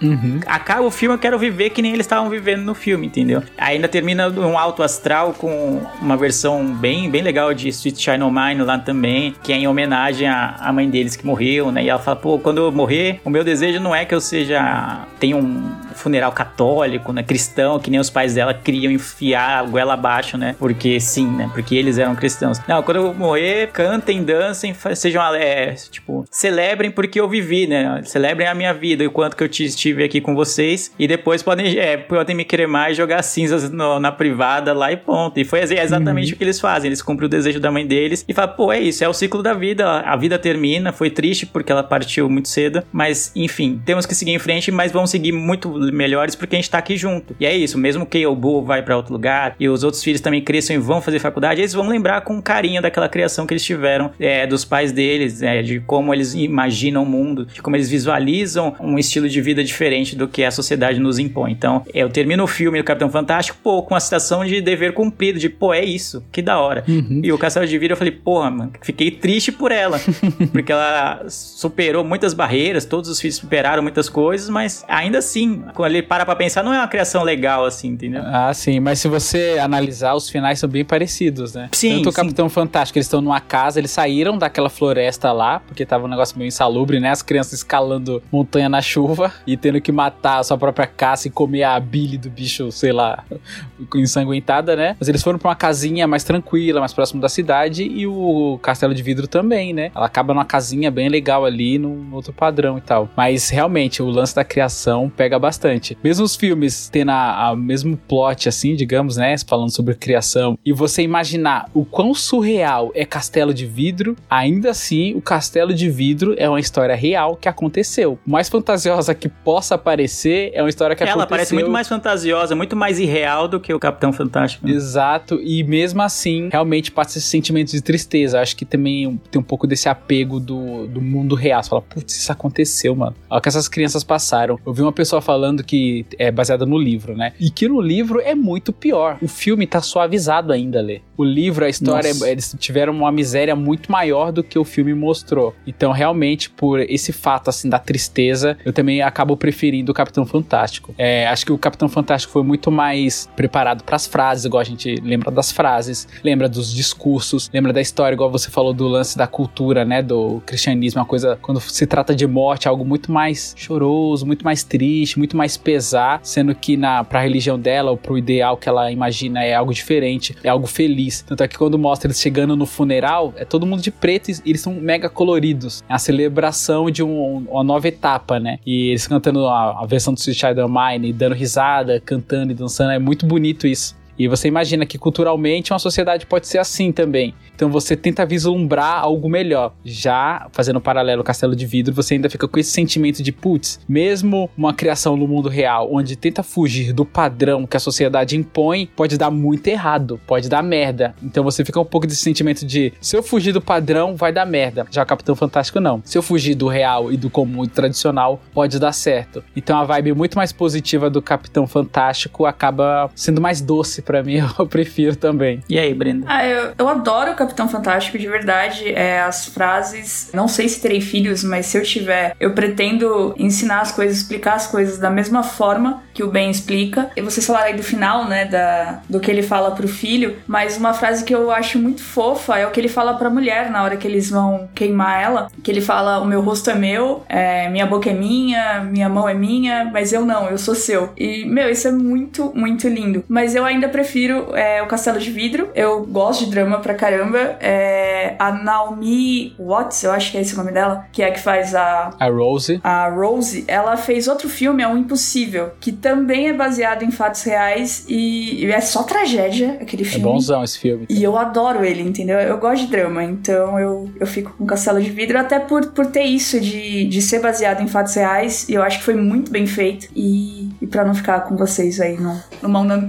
[0.47, 3.43] Acaba o filme, eu quero viver que nem eles estavam vivendo no filme, entendeu?
[3.59, 8.31] Ainda termina um alto astral com uma versão bem, bem legal de Sweet Shine On
[8.33, 11.85] Mine lá também, que é em homenagem à, mãe deles que morreu, né?
[11.85, 15.07] E ela fala, pô, quando eu morrer, o meu desejo não é que eu seja...
[15.21, 17.23] tenha um funeral católico, né?
[17.23, 20.55] Cristão, que nem os pais dela queriam enfiar a goela abaixo, né?
[20.59, 21.51] Porque sim, né?
[21.53, 22.61] Porque eles eram cristãos.
[22.69, 28.01] Não, quando eu morrer, cantem, dancem, sejam, é, tipo, celebrem porque eu vivi, né?
[28.05, 30.93] Celebrem a minha vida, o quanto que eu estive aqui com vocês.
[30.99, 34.97] E depois podem, é, podem me cremar e jogar cinzas no- na privada lá e
[34.97, 35.39] ponto.
[35.39, 36.89] E foi ex- exatamente o que eles fazem.
[36.89, 39.43] Eles cumprem o desejo da mãe deles e falam, pô, é isso, é o ciclo
[39.43, 40.01] da vida.
[40.01, 42.83] A vida termina, foi triste porque ela partiu muito cedo.
[42.93, 46.71] Mas, enfim, temos que seguir em frente, mas vamos seguir muito melhores porque a gente
[46.71, 47.35] tá aqui junto.
[47.39, 50.21] E é isso, mesmo que o Boo vai pra outro lugar e os outros filhos
[50.21, 53.65] também cresçam e vão fazer faculdade, eles vão lembrar com carinho daquela criação que eles
[53.65, 57.89] tiveram, é, dos pais deles, é, de como eles imaginam o mundo, de como eles
[57.89, 61.53] visualizam um estilo de vida diferente do que a sociedade nos impõe.
[61.53, 65.39] Então, eu termino o filme do Capitão Fantástico, pô, com a citação de dever cumprido,
[65.39, 66.85] de pô, é isso, que da hora.
[67.23, 70.01] E o Castelo de Vidro, eu falei, porra, mano, fiquei triste por ela,
[70.53, 75.91] porque ela superou muitas barreiras, todos os filhos superaram muitas coisas, mas ainda assim, quando
[75.91, 78.23] ele para pra pensar, não é uma criação legal assim, entendeu?
[78.25, 81.69] Ah, sim, mas se você analisar, os finais são bem parecidos, né?
[81.73, 82.13] Sim, Tanto o.
[82.13, 86.39] Capitão Fantástico, eles estão numa casa, eles saíram daquela floresta lá, porque tava um negócio
[86.39, 87.11] meio insalubre, né?
[87.11, 91.31] As crianças escalando montanha na chuva e tendo que matar a sua própria caça e
[91.31, 93.25] comer a bile do bicho, sei lá,
[93.97, 94.97] ensanguentada, né?
[94.99, 98.95] Mas eles foram pra uma casinha mais tranquila, mais próximo da cidade e o Castelo
[98.95, 99.91] de Vidro também, né?
[99.95, 103.09] Ela acaba numa casinha bem legal ali, num outro padrão e tal.
[103.17, 105.64] Mas realmente, o lance da criação pega bastante.
[106.03, 109.35] Mesmo os filmes tendo a, a mesmo plot, assim, digamos, né?
[109.47, 115.15] Falando sobre criação, e você imaginar o quão surreal é Castelo de Vidro, ainda assim,
[115.15, 118.19] o Castelo de Vidro é uma história real que aconteceu.
[118.27, 121.29] Mais fantasiosa que possa parecer, é uma história que Ela aconteceu.
[121.29, 124.67] parece muito mais fantasiosa, muito mais irreal do que o Capitão Fantástico.
[124.67, 124.73] né?
[124.73, 128.41] Exato, e mesmo assim, realmente passa esse sentimento de tristeza.
[128.41, 131.63] Acho que também tem um pouco desse apego do, do mundo real.
[131.63, 133.15] Você fala, putz, isso aconteceu, mano.
[133.29, 134.59] Olha o que essas crianças passaram.
[134.67, 137.33] Eu vi uma pessoa falando que é baseada no livro, né?
[137.39, 139.19] E que no livro é muito pior.
[139.21, 141.01] O filme tá suavizado ainda, Lê.
[141.17, 142.31] O livro, a história, Nossa.
[142.31, 145.55] eles tiveram uma miséria muito maior do que o filme mostrou.
[145.67, 150.95] Então, realmente, por esse fato, assim, da tristeza, eu também acabo preferindo o Capitão Fantástico.
[150.99, 154.97] É, acho que o Capitão Fantástico foi muito mais preparado pras frases, igual a gente
[155.03, 159.27] lembra das frases, lembra dos discursos, lembra da história, igual você falou do lance da
[159.27, 164.27] cultura, né, do cristianismo, uma coisa, quando se trata de morte, algo muito mais choroso,
[164.27, 168.57] muito mais triste, muito mais pesar, sendo que na pra religião dela ou pro ideal
[168.57, 171.23] que ela imagina é algo diferente, é algo feliz.
[171.23, 174.35] Tanto é que quando mostra eles chegando no funeral, é todo mundo de preto e
[174.47, 175.83] eles são mega coloridos.
[175.89, 178.59] É a celebração de um- uma nova etapa, né?
[178.65, 180.21] E eles cantando a, a versão do
[180.65, 183.97] O' Mine, dando risada, cantando e dançando, é muito bonito isso.
[184.19, 187.35] E você imagina que culturalmente uma sociedade pode ser assim também.
[187.55, 189.73] Então você tenta vislumbrar algo melhor.
[189.85, 193.33] Já fazendo um paralelo ao Castelo de Vidro, você ainda fica com esse sentimento de
[193.33, 198.37] putz, mesmo uma criação no mundo real onde tenta fugir do padrão que a sociedade
[198.37, 201.15] impõe, pode dar muito errado, pode dar merda.
[201.23, 204.47] Então você fica um pouco desse sentimento de se eu fugir do padrão, vai dar
[204.47, 204.87] merda.
[204.91, 206.03] Já o Capitão Fantástico não.
[206.05, 209.43] Se eu fugir do real e do comum e tradicional, pode dar certo.
[209.57, 214.37] Então a vibe muito mais positiva do Capitão Fantástico acaba sendo mais doce pra mim,
[214.59, 215.63] eu prefiro também.
[215.69, 216.27] E aí, Brenda?
[216.29, 218.93] Ah, eu, eu adoro o Capitão Fantástico, de verdade.
[218.93, 220.31] É, as frases.
[220.33, 224.55] Não sei se terei filhos, mas se eu tiver, eu pretendo ensinar as coisas, explicar
[224.55, 227.11] as coisas da mesma forma que o Ben explica.
[227.17, 228.45] E vocês falaram aí do final, né?
[228.45, 230.37] Da, do que ele fala pro filho.
[230.47, 233.71] Mas uma frase que eu acho muito fofa é o que ele fala pra mulher
[233.71, 235.49] na hora que eles vão queimar ela.
[235.63, 239.29] Que ele fala: O meu rosto é meu, é, minha boca é minha, minha mão
[239.29, 241.13] é minha, mas eu não, eu sou seu.
[241.17, 243.25] E, meu, isso é muito, muito lindo.
[243.29, 245.69] Mas eu ainda prefiro é, o Castelo de Vidro.
[245.75, 247.57] Eu gosto de drama pra caramba.
[247.61, 251.31] É, a Naomi Watts, eu acho que é esse o nome dela, que é a
[251.33, 252.81] que faz a, A Rose.
[252.83, 257.43] a Rose, ela fez outro filme, é o Impossível, que também é baseado em fatos
[257.45, 260.25] reais e, e é só tragédia aquele É filme.
[260.25, 261.07] bonzão esse filme.
[261.09, 262.39] E eu adoro ele, entendeu?
[262.41, 266.07] Eu gosto de drama, então eu, eu fico com Castelo de Vidro, até por, por
[266.07, 269.51] ter isso de, de ser baseado em fatos reais, e eu acho que foi muito
[269.51, 270.09] bem feito.
[270.17, 272.19] E, e para não ficar com vocês aí
[272.63, 273.09] numa una-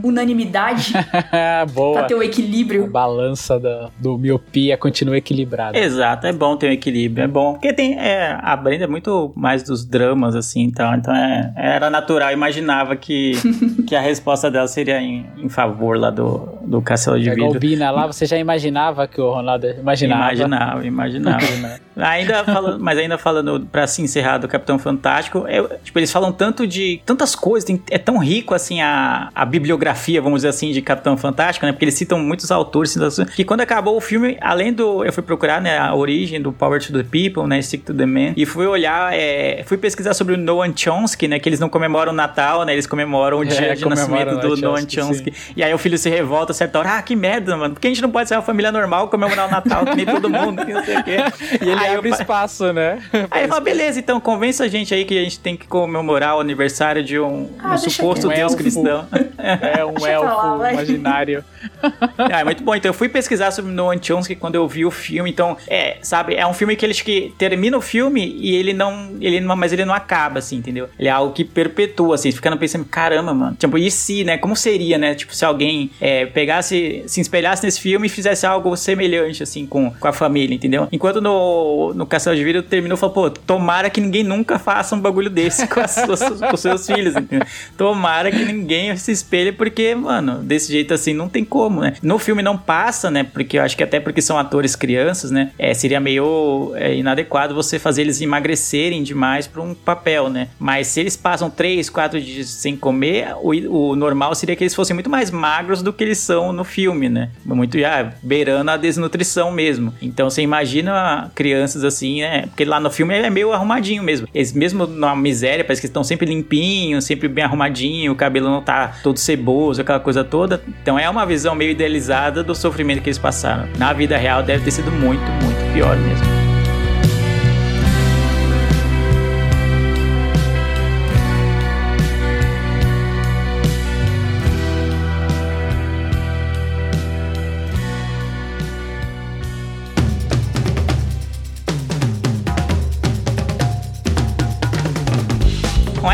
[0.75, 1.93] unanimidade, Boa.
[1.99, 2.87] pra ter o A equilíbrio.
[2.87, 5.77] balança da, do miopia continua equilibrada.
[5.77, 7.53] Exato, é bom ter um equilíbrio, é bom.
[7.53, 7.97] Porque tem.
[7.97, 12.33] É, a Brenda é muito mais dos dramas, assim, então, então é, era natural, eu
[12.37, 13.33] imaginava que,
[13.87, 17.59] que a resposta dela seria em, em favor lá do, do Castelo de É Vidro.
[17.59, 20.23] Bina lá, você já imaginava que o Ronaldo imaginava.
[20.33, 21.45] Imaginava, imaginava.
[21.97, 26.31] ainda falando, mas ainda falando pra se encerrar do Capitão Fantástico, é, tipo, eles falam
[26.31, 30.64] tanto de tantas coisas, tem- é tão rico assim a, a bibliografia, vamos dizer assim,
[30.73, 31.71] de Capitão Fantástico, né?
[31.71, 35.11] Porque eles citam muitos autores, citam assim, que quando acabou o filme, além do eu
[35.13, 38.33] fui procurar, né, a origem do Power to the People, né, Stick to the Man,
[38.35, 42.11] e fui olhar, é, fui pesquisar sobre o Noam Chomsky, né, que eles não comemoram
[42.11, 42.73] o Natal, né?
[42.73, 45.33] Eles comemoram o É, dia de nascimento do Noam Chomsky, Chomsky.
[45.55, 48.01] E aí o filho se revolta certa hora, ah, que merda, mano, porque a gente
[48.01, 50.83] não pode ser uma família normal comemorar o Natal que nem todo mundo, que não
[50.83, 51.17] sei o quê.
[51.65, 52.99] E ele Aí abre o pai- espaço, né?
[53.31, 56.37] Aí ele fala, beleza, então convença a gente aí que a gente tem que comemorar
[56.37, 58.57] o aniversário de um, Ah, um suposto deus Um elfo.
[58.57, 59.07] cristão.
[59.37, 60.07] É um Deixa
[60.55, 61.43] imaginário.
[62.17, 62.75] ah, é muito bom.
[62.75, 65.29] Então eu fui pesquisar sobre Noam Chomsky quando eu vi o filme.
[65.29, 68.73] Então, é, sabe, é um filme que ele acho que termina o filme e ele
[68.73, 70.89] não, ele não, mas ele não acaba assim, entendeu?
[70.97, 73.55] Ele é algo que perpetua assim, ficando pensando, caramba, mano.
[73.55, 74.37] Tipo, e se, né?
[74.37, 75.15] Como seria, né?
[75.15, 79.91] Tipo, se alguém é, pegasse, se espelhasse nesse filme e fizesse algo semelhante assim com,
[79.91, 80.87] com a família, entendeu?
[80.91, 84.99] Enquanto no, no Castelo de Vidro terminou, falou, pô, tomara que ninguém nunca faça um
[84.99, 87.47] bagulho desse com, as suas, com os seus filhos, entendeu?
[87.77, 91.93] Tomara que ninguém se espelhe, porque, mano, desse jeito assim não tem como, né?
[92.01, 93.23] No filme não passa, né?
[93.23, 95.51] Porque eu acho que até porque são atores crianças, né?
[95.57, 100.49] É, seria meio é, inadequado você fazer eles emagrecerem demais pra um papel, né?
[100.59, 104.75] Mas se eles passam três, quatro dias sem comer, o, o normal seria que eles
[104.75, 107.29] fossem muito mais magros do que eles são no filme, né?
[107.43, 109.93] Muito já beirando a desnutrição mesmo.
[110.01, 112.43] Então você imagina crianças assim, né?
[112.47, 114.27] Porque lá no filme é meio arrumadinho mesmo.
[114.33, 118.61] Eles mesmo na miséria, parece que estão sempre limpinhos, sempre bem arrumadinho, o cabelo não
[118.61, 120.34] tá todo ceboso, aquela coisa toda.
[120.81, 123.67] Então é uma visão meio idealizada do sofrimento que eles passaram.
[123.77, 126.54] Na vida real deve ter sido muito, muito pior mesmo.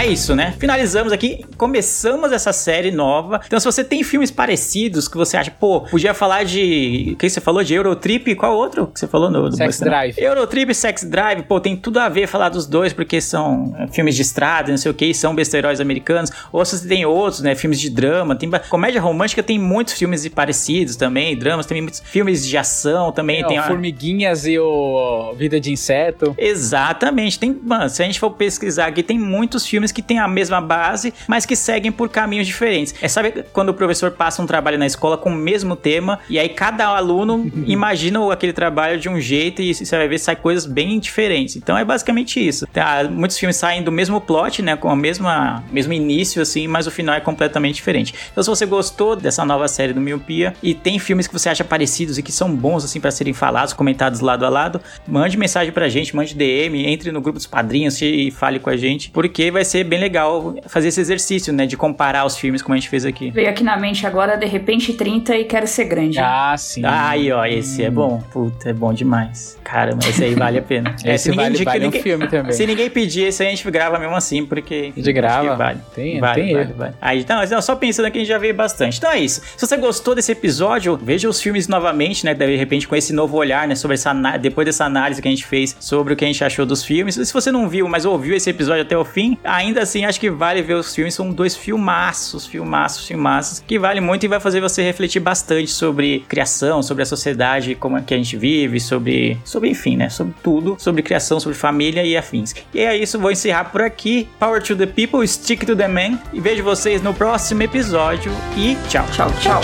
[0.04, 0.54] É isso, né?
[0.60, 3.41] Finalizamos aqui, começamos essa série nova.
[3.45, 7.12] Então, se você tem filmes parecidos que você acha, pô, podia falar de.
[7.14, 7.64] O que você falou?
[7.64, 8.36] De Eurotrip?
[8.36, 9.80] Qual outro que você falou no Sex?
[9.80, 10.16] Drive.
[10.18, 13.88] Eurotrip e Sex Drive, pô, tem tudo a ver falar dos dois, porque são é,
[13.88, 16.32] filmes de estrada, não sei o que, são besteiróis americanos.
[16.52, 17.56] Ou se você tem outros, né?
[17.56, 22.45] Filmes de drama, tem comédia romântica, tem muitos filmes parecidos também, dramas, tem muitos filmes
[22.47, 23.41] de ação também.
[23.43, 26.34] É, tem a- Formiguinhas e o Vida de Inseto.
[26.38, 27.38] Exatamente.
[27.39, 30.62] Tem, mano, se a gente for pesquisar aqui, tem muitos filmes que têm a mesma
[30.62, 32.94] base, mas que seguem por caminhos diferentes.
[33.02, 36.39] É sabe quando o professor passa um trabalho na escola com o mesmo tema e
[36.39, 40.66] aí cada aluno imagina aquele trabalho de um jeito e você vai ver sai coisas
[40.66, 41.56] bem diferentes.
[41.56, 42.68] Então é basicamente isso.
[42.68, 46.88] Tá, muitos filmes saem do mesmo plot, né, com a mesma mesmo início assim, mas
[46.88, 48.14] o final é completamente diferente.
[48.32, 51.64] Então se você gostou dessa nova série do Miopia e tem filmes que você acha
[51.64, 55.74] parecidos e que são bons assim para serem falados, comentados lado a lado, mande mensagem
[55.74, 59.52] pra gente, mande DM, entre no grupo dos padrinhos e fale com a gente, porque
[59.52, 62.90] vai ser bem legal fazer esse exercício, né, de comparar os filmes como a gente
[62.90, 63.32] fez aqui.
[63.32, 66.20] Veio aqui na mente agora, de repente, 30 e quero ser grande.
[66.20, 66.82] Ah, sim.
[66.86, 68.22] Aí, ó, esse é bom.
[68.32, 69.58] Puta, é bom demais.
[69.64, 70.96] Caramba, esse aí vale a pena.
[71.04, 72.52] É, Esse vale, vale um filme também.
[72.54, 74.92] Se ninguém pedir, esse aí a gente grava mesmo assim, porque.
[74.96, 75.50] Gente grava.
[75.52, 75.80] que Vale.
[75.96, 76.74] Tem- vale, tem vale, erro.
[76.78, 76.94] vale.
[77.02, 78.98] Aí, então, não, só pensando aqui, a gente já veio bastante.
[78.98, 79.42] Então é isso.
[79.58, 82.34] Se você gostou desse episódio, veja os filmes novamente, né?
[82.34, 83.76] De repente, com esse novo olhar, né?
[83.76, 86.66] Sobre essa depois dessa análise que a gente fez sobre o que a gente achou
[86.66, 87.16] dos filmes.
[87.16, 90.30] Se você não viu, mas ouviu esse episódio até o fim, ainda assim acho que
[90.30, 91.13] vale ver os filmes.
[91.13, 96.26] São dois filmaços, filmaços, filmaços, que vale muito e vai fazer você refletir bastante sobre
[96.28, 100.09] criação, sobre a sociedade, como é que a gente vive, sobre, sobre enfim, né?
[100.09, 102.53] Sobre tudo, sobre criação, sobre família e afins.
[102.74, 104.28] E é isso, vou encerrar por aqui.
[104.39, 106.19] Power to the people, stick to the man.
[106.34, 108.32] E vejo vocês no próximo episódio.
[108.57, 109.05] E tchau.
[109.11, 109.61] Tchau, tchau.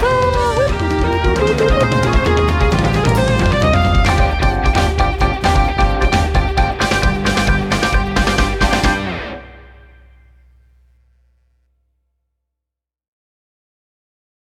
[1.48, 2.17] Thank